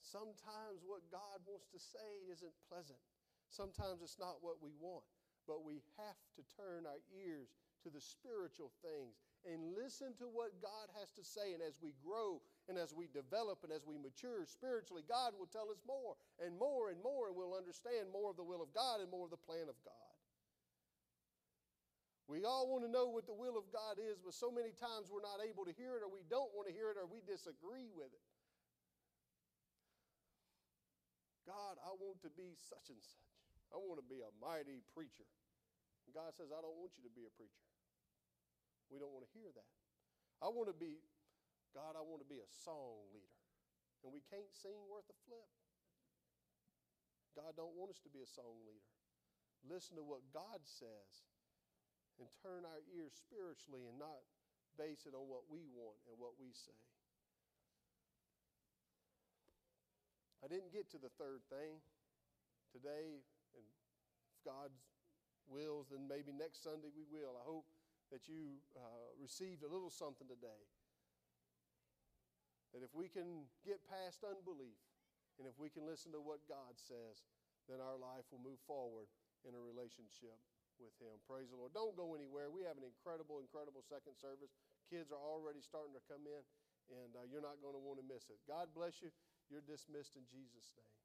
Sometimes 0.00 0.84
what 0.84 1.04
God 1.08 1.40
wants 1.48 1.68
to 1.72 1.80
say 1.80 2.28
isn't 2.28 2.52
pleasant. 2.68 3.00
Sometimes 3.48 4.00
it's 4.04 4.20
not 4.20 4.44
what 4.44 4.60
we 4.60 4.72
want, 4.76 5.04
but 5.48 5.64
we 5.64 5.80
have 5.96 6.20
to 6.36 6.42
turn 6.56 6.84
our 6.84 7.00
ears 7.12 7.52
to 7.84 7.88
the 7.88 8.00
spiritual 8.00 8.72
things 8.84 9.20
and 9.48 9.72
listen 9.72 10.12
to 10.20 10.28
what 10.28 10.52
God 10.60 10.92
has 11.00 11.12
to 11.16 11.24
say. 11.24 11.56
And 11.56 11.64
as 11.64 11.80
we 11.80 11.96
grow 12.04 12.44
and 12.68 12.78
as 12.78 12.94
we 12.94 13.10
develop 13.10 13.64
and 13.66 13.72
as 13.72 13.82
we 13.82 13.98
mature 13.98 14.46
spiritually, 14.46 15.02
God 15.08 15.34
will 15.34 15.50
tell 15.50 15.70
us 15.70 15.82
more 15.82 16.14
and 16.38 16.54
more 16.54 16.90
and 16.90 17.02
more, 17.02 17.26
and 17.26 17.34
we'll 17.34 17.58
understand 17.58 18.10
more 18.12 18.30
of 18.30 18.38
the 18.38 18.46
will 18.46 18.62
of 18.62 18.70
God 18.70 19.02
and 19.02 19.10
more 19.10 19.26
of 19.26 19.34
the 19.34 19.40
plan 19.40 19.66
of 19.66 19.78
God. 19.82 20.12
We 22.30 22.46
all 22.46 22.70
want 22.70 22.86
to 22.86 22.90
know 22.90 23.10
what 23.10 23.26
the 23.26 23.34
will 23.34 23.58
of 23.58 23.66
God 23.74 23.98
is, 23.98 24.22
but 24.22 24.32
so 24.32 24.48
many 24.48 24.70
times 24.72 25.10
we're 25.10 25.26
not 25.26 25.42
able 25.42 25.66
to 25.66 25.74
hear 25.74 25.98
it, 25.98 26.06
or 26.06 26.08
we 26.08 26.22
don't 26.30 26.54
want 26.54 26.70
to 26.70 26.74
hear 26.74 26.88
it, 26.88 26.96
or 26.96 27.04
we 27.04 27.18
disagree 27.26 27.90
with 27.90 28.14
it. 28.14 28.24
God, 31.42 31.82
I 31.82 31.90
want 31.98 32.22
to 32.22 32.30
be 32.30 32.54
such 32.54 32.88
and 32.94 33.02
such. 33.02 33.34
I 33.74 33.76
want 33.76 33.98
to 33.98 34.06
be 34.06 34.22
a 34.22 34.30
mighty 34.38 34.86
preacher. 34.94 35.26
And 36.06 36.14
God 36.14 36.30
says, 36.38 36.54
I 36.54 36.62
don't 36.62 36.78
want 36.78 36.94
you 36.94 37.02
to 37.04 37.12
be 37.12 37.26
a 37.26 37.32
preacher. 37.34 37.66
We 38.88 39.02
don't 39.02 39.10
want 39.10 39.26
to 39.26 39.32
hear 39.34 39.50
that. 39.50 39.70
I 40.38 40.48
want 40.48 40.70
to 40.70 40.76
be, 40.76 41.02
God, 41.72 41.96
I 41.96 42.04
want 42.04 42.20
to 42.20 42.28
be 42.28 42.40
a 42.40 42.50
song 42.64 43.08
leader. 43.12 43.40
And 44.04 44.12
we 44.12 44.20
can't 44.28 44.52
sing 44.52 44.76
worth 44.88 45.08
a 45.08 45.18
flip. 45.24 45.48
God 47.32 47.56
don't 47.56 47.72
want 47.76 47.88
us 47.88 48.00
to 48.04 48.12
be 48.12 48.20
a 48.20 48.28
song 48.28 48.60
leader. 48.68 48.92
Listen 49.64 49.96
to 49.96 50.04
what 50.04 50.20
God 50.34 50.60
says 50.68 51.24
and 52.20 52.28
turn 52.44 52.68
our 52.68 52.82
ears 52.92 53.16
spiritually 53.16 53.88
and 53.88 53.96
not 53.96 54.20
base 54.76 55.08
it 55.08 55.16
on 55.16 55.30
what 55.30 55.48
we 55.48 55.64
want 55.72 55.96
and 56.10 56.18
what 56.20 56.36
we 56.36 56.52
say. 56.52 56.76
I 60.42 60.50
didn't 60.50 60.74
get 60.74 60.90
to 60.90 60.98
the 60.98 61.12
third 61.14 61.46
thing 61.46 61.78
today, 62.74 63.22
and 63.54 63.62
if 63.62 64.36
God 64.42 64.74
wills, 65.46 65.94
then 65.94 66.10
maybe 66.10 66.34
next 66.34 66.66
Sunday 66.66 66.90
we 66.90 67.06
will. 67.06 67.38
I 67.38 67.46
hope 67.46 67.70
that 68.10 68.26
you 68.26 68.58
uh, 68.74 69.14
received 69.22 69.62
a 69.62 69.70
little 69.70 69.88
something 69.88 70.26
today. 70.26 70.66
That 72.72 72.80
if 72.80 72.92
we 72.96 73.08
can 73.08 73.48
get 73.64 73.84
past 73.84 74.24
unbelief 74.24 74.80
and 75.36 75.44
if 75.44 75.56
we 75.60 75.68
can 75.68 75.84
listen 75.84 76.12
to 76.16 76.20
what 76.24 76.40
God 76.48 76.76
says, 76.80 77.24
then 77.68 77.78
our 77.84 78.00
life 78.00 78.24
will 78.32 78.42
move 78.42 78.60
forward 78.64 79.08
in 79.44 79.52
a 79.52 79.60
relationship 79.60 80.40
with 80.80 80.96
Him. 80.98 81.20
Praise 81.28 81.52
the 81.52 81.58
Lord. 81.60 81.76
Don't 81.76 81.94
go 81.94 82.16
anywhere. 82.16 82.48
We 82.48 82.64
have 82.64 82.80
an 82.80 82.86
incredible, 82.86 83.44
incredible 83.44 83.84
second 83.84 84.16
service. 84.16 84.50
Kids 84.88 85.12
are 85.12 85.20
already 85.20 85.60
starting 85.60 85.92
to 85.94 86.02
come 86.08 86.24
in, 86.24 86.42
and 86.90 87.12
uh, 87.14 87.28
you're 87.28 87.44
not 87.44 87.60
going 87.60 87.76
to 87.76 87.82
want 87.82 88.00
to 88.00 88.06
miss 88.06 88.32
it. 88.32 88.40
God 88.48 88.72
bless 88.72 89.04
you. 89.04 89.12
You're 89.52 89.64
dismissed 89.64 90.16
in 90.16 90.24
Jesus' 90.32 90.72
name. 90.72 91.01